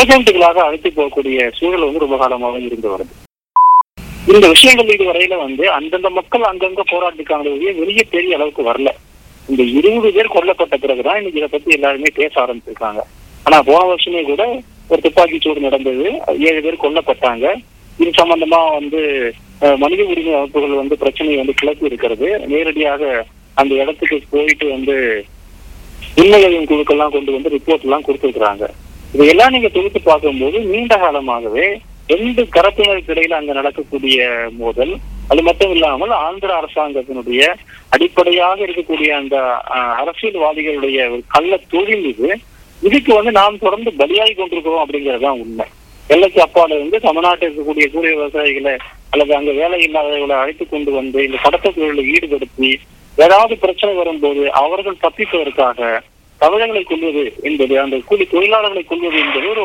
ஏஜென்ட்டுகளாக 0.00 0.60
அழைத்து 0.66 0.90
போகக்கூடிய 0.90 1.50
சூழல் 1.58 1.86
வந்து 1.88 2.04
ரொம்ப 2.04 2.18
காலமாக 2.22 2.58
இருந்து 2.68 2.88
வருது. 2.94 3.12
இந்த 4.28 4.46
விஷயங்கள் 4.54 4.90
இதுவரையில 4.94 5.36
வந்து 5.44 5.64
அந்தந்த 5.76 6.08
மக்கள் 6.16 6.48
அங்கங்க 6.48 6.82
போராட்டிருக்காங்களே 6.90 7.52
ஒழிய 7.54 7.70
வெளியே 7.78 8.04
பெரிய 8.14 8.36
அளவுக்கு 8.38 8.62
வரல. 8.68 8.90
இந்த 9.50 9.62
இருபது 9.78 10.10
பேர் 10.16 10.34
கொல்லப்பட்ட 10.34 10.74
பிறகுதான் 10.82 11.18
இன்னைக்கு 11.20 11.40
இதை 11.40 11.48
பத்தி 11.52 11.76
எல்லாருமே 11.76 12.10
பேச 12.18 12.32
ஆரம்பிச்சிருக்காங்க. 12.42 13.00
ஆனா 13.46 13.58
போன 13.68 13.80
வருஷமே 13.90 14.22
கூட 14.30 14.44
ஒரு 14.92 15.00
துப்பாக்கி 15.06 15.38
சூடு 15.44 15.66
நடந்தது 15.66 16.06
ஏழு 16.48 16.60
பேர் 16.66 16.82
கொல்லப்பட்டாங்க. 16.84 17.46
இது 18.00 18.10
சம்பந்தமா 18.20 18.60
வந்து 18.78 19.00
மனித 19.82 20.02
உரிமை 20.12 20.32
அமைப்புகள் 20.36 20.80
வந்து 20.82 20.96
பிரச்சனையை 21.02 21.38
வந்து 21.40 21.58
கிளப்பி 21.60 21.90
இருக்கிறது. 21.90 22.28
நேரடியாக 22.52 23.02
அந்த 23.60 23.72
இடத்துக்கு 23.82 24.16
போயிட்டு 24.34 24.66
வந்து 24.76 24.96
உண்மைகளின் 26.22 26.70
குழுக்கள்லாம் 26.70 27.14
கொண்டு 27.16 27.30
வந்து 27.36 27.54
ரிப்போர்ட் 27.56 27.86
எல்லாம் 27.86 28.06
கொடுத்துருக்காங்க 28.06 28.66
இதையெல்லாம் 29.14 29.54
நீங்க 29.54 29.68
தொகுத்து 29.74 30.00
பார்க்கும்போது 30.10 30.58
நீண்ட 30.72 30.94
காலமாகவே 31.04 31.68
ரெண்டு 32.10 32.42
தரப்பினருக்கு 32.54 33.12
இடையில 33.12 33.38
அங்க 33.38 33.52
நடக்கக்கூடிய 33.52 34.18
மோதல் 34.58 34.92
அது 35.30 35.42
மட்டும் 35.42 35.72
இல்லாமல் 35.72 36.12
ஆந்திர 36.20 36.50
அரசாங்கத்தினுடைய 36.56 37.42
அடிப்படையாக 37.90 38.58
இருக்கக்கூடிய 38.66 39.10
அந்த 39.16 39.36
அஹ், 39.74 39.94
அரசியல்வாதிகளுடைய 40.00 40.98
ஒரு 41.10 41.22
கள்ள 41.28 41.52
தொழில் 41.68 42.06
இது. 42.12 42.30
இதுக்கு 42.82 43.12
வந்து 43.14 43.32
நாம் 43.32 43.58
தொடர்ந்து 43.58 43.90
பலியாகி 43.98 44.34
கொண்டிருக்கிறோம் 44.34 44.84
அப்படிங்கறதுதான் 44.84 45.40
உண்மை. 45.42 45.66
எல்லைக்கு 46.10 46.40
அப்பால 46.42 46.74
இருந்து 46.74 46.98
தமிழ்நாட்டில் 47.00 47.48
இருக்கக்கூடிய 47.48 47.86
கூலி 47.90 48.08
விவசாயிகளை 48.12 48.74
அல்லது 49.12 49.32
அங்க 49.36 49.50
வேலை 49.52 49.78
இல்லாதவர்களை 49.82 50.36
அழைத்து 50.38 50.64
கொண்டு 50.66 50.90
வந்து 50.92 51.18
இந்த 51.24 51.38
கடத்த 51.38 51.72
தொழிலில் 51.72 52.10
ஈடுபடுத்தி 52.14 52.70
ஏதாவது 53.16 53.54
பிரச்சனை 53.58 53.92
வரும்போது 53.94 54.42
அவர்கள் 54.60 55.02
தப்பிப்பதற்காக 55.02 55.78
தமிழர்களை 56.40 56.82
கொள்வது 56.84 57.22
என்பது 57.42 57.74
அந்த 57.80 57.96
கூலி 58.04 58.24
தொழிலாளர்களை 58.26 58.84
கொள்வது 58.84 59.18
என்பது 59.20 59.48
ஒரு 59.50 59.64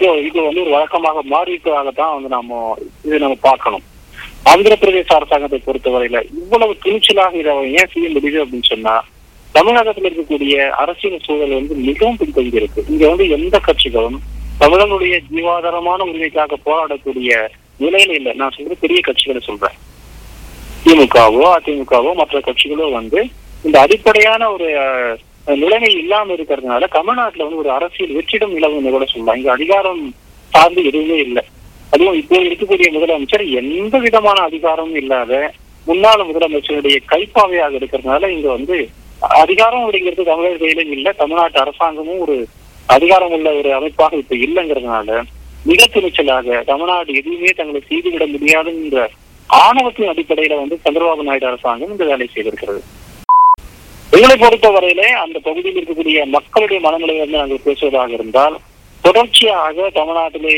ஒரு- 0.00 0.26
இது 0.26 0.42
வந்து 0.42 0.60
ஒரு 0.60 0.70
வழக்கமாக 0.70 1.20
மாறியிருப்பதாகத்தான் 1.30 2.12
வந்து 2.12 2.28
நாம 2.28 2.78
இதை 3.04 3.18
நம்ம 3.18 3.36
பார்க்கணும். 3.40 3.82
ஆந்திர 4.44 4.76
பிரதேச 4.80 5.06
அரசாங்கத்தை 5.06 5.62
பொறுத்தவரையில 5.66 6.24
இவ்வளவு 6.34 6.76
துணிச்சலாக 6.84 7.34
இதை 7.34 7.72
ஏன் 7.72 7.88
செய்ய 7.92 8.08
முடியுது 8.08 8.44
அப்படின்னு 8.44 8.62
சொன்னா 8.62 9.04
தமிழகத்தில் 9.52 10.12
இருக்கக்கூடிய 10.12 10.68
அரசியல் 10.68 11.20
சூழல் 11.24 11.54
வந்து 11.54 11.74
மிகவும் 11.74 12.16
பின்தங்கி 12.16 12.54
இருக்கு 12.54 12.84
இங்க 12.88 13.08
வந்து 13.08 13.28
எந்த 13.28 13.60
கட்சிகளும் 13.66 14.16
தமிழர்களுடைய 14.58 15.20
ஜீவாதாரமான 15.34 16.04
உரிமைக்காக 16.04 16.54
போராடக்கூடிய 16.66 17.48
நிலையில 17.80 18.10
இல்லை. 18.10 18.32
நான் 18.32 18.52
சொல்றது 18.56 18.76
பெரிய 18.80 19.00
கட்சிகளை 19.06 19.40
சொல்றேன். 19.40 19.76
திமுகவோ 20.84 21.54
அதிமுகவோ 21.56 22.14
மற்ற 22.14 22.40
கட்சிகளோ 22.40 22.92
வந்து 22.92 23.26
இந்த 23.62 23.80
அடிப்படையான 23.80 24.50
ஒரு 24.50 24.66
நிலைமை 25.56 25.90
இல்லாம 26.02 26.34
இருக்கிறதுனால 26.34 26.88
தமிழ்நாட்டுல 26.96 27.44
வந்து 27.44 27.62
ஒரு 27.62 27.70
அரசியல் 27.70 28.16
வெற்றிடம் 28.16 28.54
நிலவுன்னு 28.56 28.90
கூட 28.90 29.04
சொல்லலாம். 29.04 29.36
இங்க 29.36 29.50
அதிகாரம் 29.52 30.02
சார்ந்து 30.52 30.84
எதுவுமே 30.84 31.18
இல்லை. 31.26 31.42
அதுவும் 31.92 32.18
இப்போ 32.20 32.36
இருக்கக்கூடிய 32.38 32.88
முதலமைச்சர் 32.96 33.44
எந்த 33.60 33.98
விதமான 33.98 34.38
அதிகாரமும் 34.40 34.94
இல்லாத 34.94 35.32
முன்னாள் 35.86 36.28
முதலமைச்சருடைய 36.30 36.96
கைப்பாவையாக 37.12 37.78
இருக்கிறதுனால 37.80 38.28
இங்க 38.28 38.48
வந்து 38.48 38.76
அதிகாரம் 39.20 39.84
அப்படிங்கிறது 39.84 40.24
தமிழர் 40.30 40.62
கையிலும் 40.62 40.92
இல்லை. 40.96 41.12
தமிழ்நாட்டு 41.12 41.60
அரசாங்கமும் 41.60 42.18
ஒரு 42.18 42.36
அதிகாரம் 42.86 43.32
உள்ள 43.32 43.48
ஒரு 43.52 43.70
அமைப்பாக 43.74 44.16
இப்ப 44.16 44.36
இல்லைங்கிறதுனால 44.36 45.20
மிக 45.64 45.86
துணிச்சலாக 45.86 46.62
தமிழ்நாடு 46.64 47.14
எதுவுமே 47.14 47.50
தங்களை 47.50 47.80
செய்துவிட 47.88 48.26
முடியாதுங்கிற 48.26 49.06
ஆணவத்தின் 49.50 50.10
அடிப்படையில 50.12 50.56
வந்து 50.60 50.78
சந்திரபாபு 50.84 51.22
நாயுடு 51.22 51.46
அரசாங்கம் 51.46 51.90
இந்த 51.90 52.04
வேலை 52.04 52.28
செய்திருக்கிறது. 52.34 52.80
எங்களை 54.16 54.34
பொறுத்தவரையிலே 54.42 55.08
அந்த 55.22 55.38
பகுதியில் 55.46 55.78
இருக்கக்கூடிய 55.78 56.18
மக்களுடைய 56.36 56.78
மனநிலை 56.84 57.16
வந்து 57.18 57.40
நாங்கள் 57.40 57.66
பேசுவதாக 57.66 58.12
இருந்தால் 58.18 58.54
தொடர்ச்சியாக 59.06 59.88
தமிழ்நாட்டிலே 59.98 60.54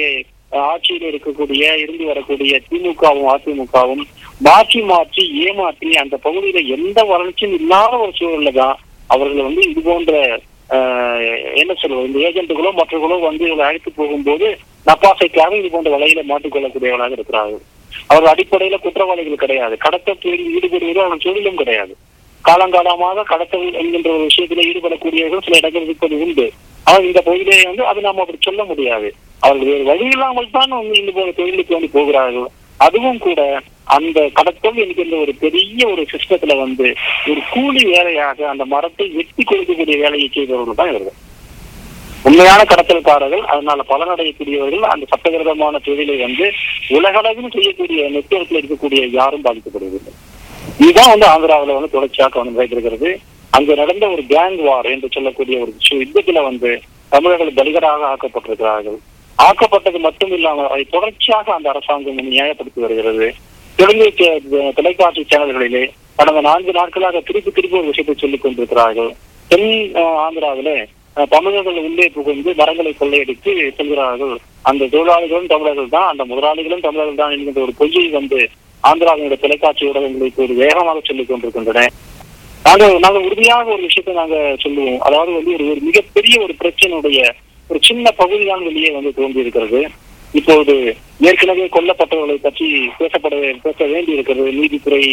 ஆட்சியில் 0.68 1.08
இருக்கக்கூடிய 1.10 1.64
இருந்து 1.82 2.04
வரக்கூடிய 2.10 2.52
திமுகவும் 2.68 3.28
அதிமுகவும் 3.32 4.04
மாற்றி 4.46 4.80
மாற்றி 4.92 5.24
ஏமாற்றி 5.46 5.90
அந்த 6.02 6.16
பகுதியில 6.26 6.62
எந்த 6.76 7.00
வளர்ச்சியும் 7.10 7.56
இல்லாத 7.58 7.92
ஒரு 8.04 8.14
சூழல்ல 8.20 8.52
தான் 8.60 8.76
அவர்கள் 9.14 9.48
வந்து 9.48 9.64
இது 9.70 9.82
போன்ற 9.88 10.14
என்ன 11.60 11.72
சொல்வது 11.82 12.08
இந்த 12.08 12.20
ஏஜென்ட்டுகளோ 12.28 12.70
மற்றவர்களோ 12.80 13.18
வந்து 13.28 13.44
இவங்களை 13.48 13.68
அழைத்து 13.68 13.90
போகும்போது 14.00 14.48
நப்பாசைக்காக 14.88 15.56
இது 15.60 15.70
போன்ற 15.72 15.90
வலையில 15.94 16.22
மாட்டிக்கொள்ளக்கூடியவர்களாக 16.30 17.16
இருக்கிறார்கள். 17.18 17.62
அவர்கள் 18.10 18.32
அடிப்படையில 18.32 18.76
குற்றவாளிகள் 18.84 19.42
கிடையாது. 19.42 19.74
கடத்த 19.84 20.14
தொழிலில் 20.22 20.54
ஈடுபடுவது 20.58 21.00
அவர்கள் 21.02 21.26
சொல்லிலும் 21.26 21.60
கிடையாது. 21.62 21.92
காலங்காலமாக 22.48 23.24
கடத்தல் 23.32 23.66
என்கின்ற 23.80 24.08
ஒரு 24.16 24.24
விஷயத்திலே 24.28 24.66
ஈடுபடக்கூடியவர்கள் 24.70 25.44
சில 25.46 25.58
இடங்கள் 25.60 25.86
இருப்பது 25.88 26.14
உண்டு. 26.24 26.46
ஆனால் 26.86 27.08
இந்த 27.08 27.20
பகுதியிலே 27.26 27.58
வந்து 27.70 27.84
அது 27.90 28.00
நாம் 28.06 28.22
அப்படி 28.22 28.38
சொல்ல 28.48 28.62
முடியாது. 28.70 29.08
அவர்கள் 29.46 29.68
வேறு 29.72 29.84
வழி 29.90 30.06
இல்லாமல் 30.14 30.54
தான் 30.56 30.72
வந்து 30.78 30.96
இந்த 31.02 31.12
போன 31.18 31.34
தொழிலுக்கு 31.40 31.76
வந்து 31.76 31.90
போகிறார்கள். 31.96 32.48
அதுவும் 32.86 33.20
கூட 33.26 33.40
அந்த 33.96 34.18
கடத்தல் 34.38 34.78
என்கின்ற 34.84 35.14
ஒரு 35.24 35.32
பெரிய 35.42 35.80
ஒரு 35.92 36.02
சிஸ்டத்துல 36.12 36.54
வந்து 36.62 36.86
ஒரு 37.30 37.40
கூலி 37.54 37.82
வேலையாக 37.94 38.48
அந்த 38.52 38.64
மரத்தை 38.74 39.06
வெட்டி 39.18 39.42
கொடுக்கக்கூடிய 39.42 39.96
வேலையை 40.04 40.28
செய்தவர்கள் 40.36 40.78
தான் 40.80 40.92
இவர்கள். 40.92 41.18
உண்மையான 42.28 42.62
கடத்தல்காரர்கள் 42.70 43.44
அதனால 43.52 43.84
பலனடையக்கூடியவர்கள் 43.92 44.90
அந்த 44.94 45.04
சட்டவிரோதமான 45.12 45.78
தொழிலை 45.86 46.16
வந்து 46.26 46.46
உலகளவில் 46.96 47.54
செய்யக்கூடிய 47.56 48.08
நெட்வொர்க்ல 48.16 48.60
இருக்கக்கூடிய 48.60 49.02
யாரும் 49.18 49.46
பாதிக்கப்படுவதில்லை. 49.46 50.14
இதுதான் 50.82 51.12
வந்து 51.12 51.26
ஆந்திராவில் 51.32 51.76
வந்து 51.76 51.94
தொடர்ச்சியாக 51.94 52.30
கவனம் 52.34 52.58
வைத்திருக்கிறது 52.58 53.10
அங்கு 53.56 53.72
நடந்த 53.80 54.04
ஒரு 54.14 54.22
கேங் 54.32 54.58
வார் 54.66 54.88
என்று 54.94 55.08
சொல்லக்கூடிய 55.16 55.56
ஒரு 55.64 55.72
விஷயம் 55.78 56.02
யுத்தத்துல 56.02 56.42
வந்து 56.48 56.70
தமிழர்கள் 57.14 57.56
பலிகராக 57.58 58.02
ஆக்கப்பட்டிருக்கிறார்கள். 58.12 58.98
ஆக்கப்பட்டது 59.46 59.98
மட்டும் 60.06 60.32
இல்லாமல் 60.36 60.70
அதை 60.72 60.84
தொடர்ச்சியாக 60.94 61.52
அந்த 61.56 61.68
அரசாங்கம் 61.72 62.20
நியாயப்படுத்தி 62.34 62.80
வருகிறது. 62.84 63.28
தெலுங்கு 63.78 64.28
தொலைக்காட்சி 64.78 65.22
சேனல்களிலே 65.32 65.84
கடந்த 66.20 66.40
நான்கு 66.48 66.72
நாட்களாக 66.78 67.20
திருப்பி 67.28 67.50
திருப்பி 67.58 67.78
ஒரு 67.80 67.90
விஷயத்தை 67.90 68.14
சொல்லிக் 68.22 68.44
கொண்டிருக்கிறார்கள். 68.44 69.10
தென் 69.50 69.68
ஆந்திராவிலே 70.24 70.78
தமிழர்கள் 71.34 71.78
உள்ளே 71.86 72.06
புகுந்து 72.16 72.50
மரங்களை 72.60 72.92
கொள்ளையடித்து 73.00 73.52
செல்கிறார்கள். 73.78 74.34
அந்த 74.70 74.88
தொழிலாளிகளும் 74.94 75.52
தமிழர்கள் 75.52 75.94
தான் 75.96 76.10
அந்த 76.12 76.24
முதலாளிகளும் 76.32 76.84
தமிழர்கள் 76.86 77.20
தான் 77.22 77.32
என்கின்ற 77.36 77.62
ஒரு 77.66 77.74
பொய்யை 77.80 78.06
வந்து 78.18 78.40
ஆந்திராவினுடைய 78.88 79.38
தொலைக்காட்சி 79.42 79.88
ஊடகங்களை 79.88 80.28
ஒரு 80.44 80.54
வேகமாக 80.62 81.00
சொல்லிக் 81.08 81.30
கொண்டிருக்கின்றன. 81.30 81.82
நாங்கள் 82.66 82.94
நாங்கள் 83.04 83.26
உறுதியாக 83.28 83.66
ஒரு 83.76 83.82
விஷயத்தை 83.88 84.14
நாங்க 84.20 84.36
சொல்லுவோம். 84.64 85.00
அதாவது 85.06 85.30
வந்து 85.38 85.52
ஒரு 85.56 85.64
ஒரு 85.72 85.80
மிகப்பெரிய 85.88 86.34
ஒரு 86.44 86.54
பிரச்சனையுடைய 86.62 87.20
ஒரு 87.70 87.78
சின்ன 87.88 88.10
பகுதி 88.20 88.44
தான் 88.46 88.64
வெளியே 88.68 88.90
வந்து 88.96 89.10
தோன்றி 89.18 89.44
இருக்கிறது 89.44 89.80
இப்போது 90.38 90.74
ஏற்கனவே 91.28 91.64
கொல்லப்பட்டவர்களை 91.76 92.36
பற்றி 92.46 92.66
பேசப்பட 92.98 93.36
பேச 93.66 93.78
வேண்டி 93.92 94.12
இருக்கிறது 94.16 94.50
நீதித்துறை 94.58 95.04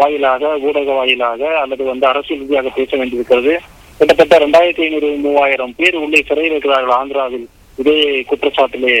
வாயிலாக 0.00 0.52
ஊடக 0.68 0.88
வாயிலாக 0.98 1.42
அல்லது 1.62 1.84
வந்து 1.90 2.06
அரசியல் 2.12 2.40
ரீதியாக 2.42 2.72
பேச 2.78 2.90
வேண்டியிருக்கிறது. 3.00 3.52
கிட்டத்தட்ட 3.98 4.38
ரெண்டாயிரத்தி 4.44 4.82
ஐநூறு 4.86 5.10
மூவாயிரம் 5.26 5.74
பேர் 5.76 6.02
உள்ளே 6.04 6.22
சிறையில் 6.30 6.54
இருக்கிறார்கள் 6.54 6.96
ஆந்திராவில். 7.00 7.46
இதே 7.82 7.98
குற்றச்சாட்டிலே 8.30 8.96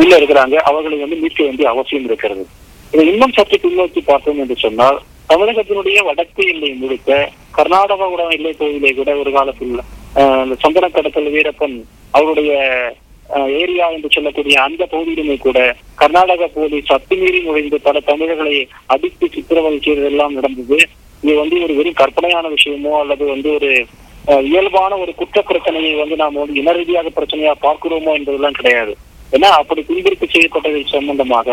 உள்ள 0.00 0.12
இருக்கிறாங்க. 0.18 0.56
அவர்களை 0.70 0.98
வந்து 1.04 1.20
மீட்க 1.22 1.40
வேண்டிய 1.48 1.68
அவசியம் 1.74 2.06
இருக்கிறது. 2.10 2.44
இன்னும் 2.92 3.34
சற்று 3.36 3.56
பின்னோக்கி 3.58 4.00
பார்த்தோம் 4.02 4.40
என்று 4.42 4.56
சொன்னால் 4.58 4.98
தமிழகத்தினுடைய 5.28 5.98
வடக்கு 6.08 6.42
எல்லை 6.52 6.70
முழுக்க 6.74 7.10
கர்நாடகாவுடன் 7.56 8.34
எல்லை 8.36 8.52
பகுதியிலே 8.52 8.92
கூட 8.92 9.10
ஒரு 9.18 9.30
காலத்தில் 9.32 9.76
ஆஹ், 10.20 10.52
சந்தன 10.62 10.86
கடத்தல் 10.90 11.32
வீரப்பன் 11.34 11.76
அவருடைய 12.14 12.52
ஏரியா 13.60 13.86
என்று 13.90 14.08
சொல்லக்கூடிய 14.14 14.56
அந்த 14.62 14.82
பகுதியிலுமே 14.86 15.36
கூட 15.38 15.58
கர்நாடக 16.00 16.48
போலீஸ் 16.54 16.92
அத்துமீறி 16.96 17.38
நுழைந்து 17.44 17.78
பல 17.80 18.00
தமிழர்களை 18.08 18.56
அடித்து 18.94 19.26
சித்திரவதை 19.28 19.78
செய்ததெல்லாம் 19.78 20.36
நடந்தது. 20.38 20.78
இது 21.22 21.34
வந்து 21.40 21.56
ஒரு 21.64 21.74
வெறும் 21.74 22.00
கற்பனையான 22.00 22.46
விஷயமோ 22.54 22.92
அல்லது 23.00 23.24
வந்து 23.26 23.50
ஒரு 23.54 23.70
இயல்பான 24.48 24.96
ஒரு 24.98 25.12
குற்ற 25.14 25.38
பிரச்சனையை 25.42 25.92
வந்து 25.96 26.16
நாம் 26.16 26.40
வந்து 26.40 26.58
இன 26.60 26.72
ரீதியாக 26.72 27.12
பிரச்சனையா 27.16 27.54
பார்க்கிறோமோ 27.62 28.12
என்பதெல்லாம் 28.18 28.58
கிடையாது. 28.58 28.92
ஏன்னா 29.32 29.48
அப்படி 29.60 29.80
துன்புறுத்து 29.82 30.26
செய்யப்பட்டது 30.28 30.82
சம்பந்தமாக 30.92 31.48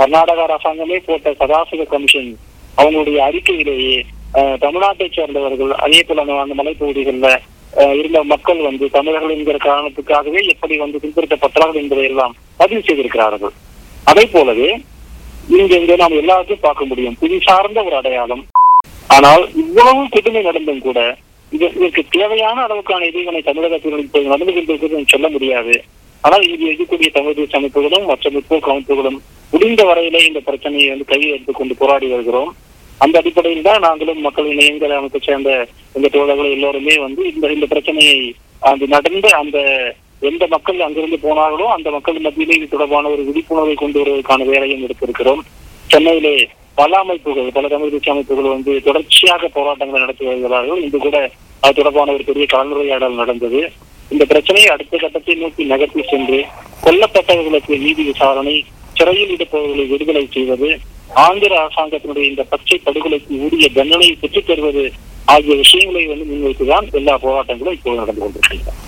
கர்நாடக 0.00 0.40
அரசாங்கமே 0.46 0.98
போட்ட 1.06 1.30
சதாசிவ 1.30 1.86
கமிஷன் 1.86 2.36
அவங்களுடைய 2.76 3.18
அறிக்கையிலேயே 3.28 4.02
தமிழ்நாட்டை 4.34 5.12
சேர்ந்தவர்கள் 5.12 5.72
அதே 5.72 6.02
போல 6.02 6.20
அந்த- 6.40 6.62
மலைப்பகுதிகளில் 6.62 7.40
இருந்த 7.98 8.22
மக்கள் 8.24 8.60
வந்து 8.60 8.90
தமிழர்கள் 8.90 9.30
என்கிற 9.30 9.56
காரணத்துக்காகவே 9.64 10.48
எப்படி 10.48 10.76
வந்து 10.76 11.00
பின்பற்றப்பட்டார்கள் 11.02 11.74
என்பதை 11.74 12.04
எல்லாம் 12.04 12.34
பதிவு 12.56 12.82
செய்திருக்கிறார்கள். 12.82 13.50
அதே 14.04 14.24
போலவே 14.32 14.80
இங்க 15.48 15.76
இங்க 15.76 15.96
நாம் 15.96 16.12
எல்லாத்தையும் 16.12 16.58
பார்க்க 16.60 16.84
முடியும். 16.84 17.16
புவி 17.20 17.38
சார்ந்த 17.40 17.82
ஒரு 17.82 17.96
அடையாளம். 17.96 18.46
ஆனால் 19.08 19.48
இவ்வளவு 19.54 20.08
கொடுமை 20.08 20.42
நடந்தும் 20.42 20.80
கூட 20.80 21.16
இது 21.52 21.72
இதற்கு 21.74 22.04
தேவையான 22.10 22.66
அளவுக்கான 22.66 23.06
எதிர்வினை 23.06 23.42
தமிழகத்தில் 23.42 23.98
இப்போது 23.98 24.24
நடந்து 24.24 24.54
கொண்டிருக்கிறது 24.54 25.04
சொல்ல 25.06 25.28
முடியாது. 25.28 25.84
ஆனால் 26.20 26.48
இங்கு 26.48 26.66
இருக்கக்கூடிய 26.72 27.10
தமிழ் 27.12 27.34
தேச 27.34 27.60
அமைப்புகளும் 27.60 28.06
மற்ற 28.06 28.30
முற்போக்கு 28.30 28.70
அமைப்புகளும் 28.74 29.20
முடிந்த 29.52 29.82
வரையிலே 29.90 30.20
இந்த 30.26 30.40
பிரச்சனையை 30.48 30.88
வந்து 30.92 31.06
கையில் 31.12 31.34
எடுத்துக்கொண்டு 31.34 31.74
போராடி 31.80 32.06
வருகிறோம். 32.12 32.50
அந்த 33.04 33.14
அடிப்படையில் 33.20 33.66
தான் 33.68 33.84
நாங்களும் 33.86 34.20
மக்கள் 34.26 34.50
இணையங்களை 34.52 34.94
அமைப்பை 34.98 35.20
சேர்ந்த 35.26 35.50
இந்த 35.96 36.10
தோழர்கள் 36.14 36.54
எல்லோருமே 36.56 36.94
வந்து 37.06 37.22
இந்த 37.32 37.52
இந்த 37.56 37.66
பிரச்சனையை 37.72 38.20
அது 38.70 38.86
நடந்த 38.94 39.28
அந்த 39.40 39.58
எந்த 40.30 40.44
மக்கள் 40.54 40.84
அங்கிருந்து 40.86 41.18
போனார்களோ 41.26 41.66
அந்த 41.74 41.88
மக்கள் 41.96 42.24
மத்தியிலே 42.24 42.56
இது 42.58 42.66
தொடர்பான 42.72 43.10
ஒரு 43.14 43.22
விழிப்புணர்வை 43.28 43.74
கொண்டு 43.82 43.98
வருவதற்கான 44.00 44.46
வேலையும் 44.52 44.82
எடுத்திருக்கிறோம். 44.86 45.40
சென்னையிலே 45.92 46.34
பல 46.80 46.98
அமைப்புகள் 47.04 47.48
பல 47.56 47.68
தமிழ் 47.68 47.92
கட்சி 47.92 48.10
அமைப்புகள் 48.14 48.54
வந்து 48.54 48.72
தொடர்ச்சியாக 48.88 49.48
போராட்டங்களை 49.54 50.00
நடத்தி 50.02 50.24
வருகிறார்கள். 50.30 50.82
இன்று 50.86 50.98
கூட 51.06 51.16
அது 51.60 51.78
தொடர்பான 51.78 52.12
ஒரு 52.16 52.24
பெரிய 52.28 52.44
கலந்துரையாடல் 52.52 53.20
நடந்தது. 53.22 53.62
இந்த 54.14 54.24
பிரச்சனையை 54.32 54.68
அடுத்த 54.74 54.94
கட்டத்தை 55.02 55.34
நோக்கி 55.40 55.64
நகர்த்தி 55.72 56.04
சென்று 56.12 56.38
கொல்லப்பட்டவர்களுக்கு 56.84 57.74
நீதி 57.86 58.02
விசாரணை 58.10 58.54
சிறையில் 59.00 59.30
இருப்பவர்களை 59.30 59.84
விடுதலை 59.86 60.24
செய்வது 60.30 60.68
ஆந்திர 61.26 61.52
அரசாங்கத்தினுடைய 61.60 62.24
இந்த 62.24 62.42
பச்சை 62.44 62.76
படுகொலைக்கு 62.86 63.38
உரிய 63.46 63.68
தண்டனையை 63.68 64.14
பெற்றுத் 64.14 64.46
தருவது 64.46 64.84
ஆகிய 65.26 65.54
விஷயங்களை 65.56 66.02
வந்து 66.06 66.24
முன்வைத்துதான் 66.24 66.86
எல்லா 66.92 67.14
போராட்டங்களும் 67.22 67.76
இப்போது 67.78 67.96
நடந்து 67.96 68.20
கொண்டிருக்கின்றன. 68.20 68.76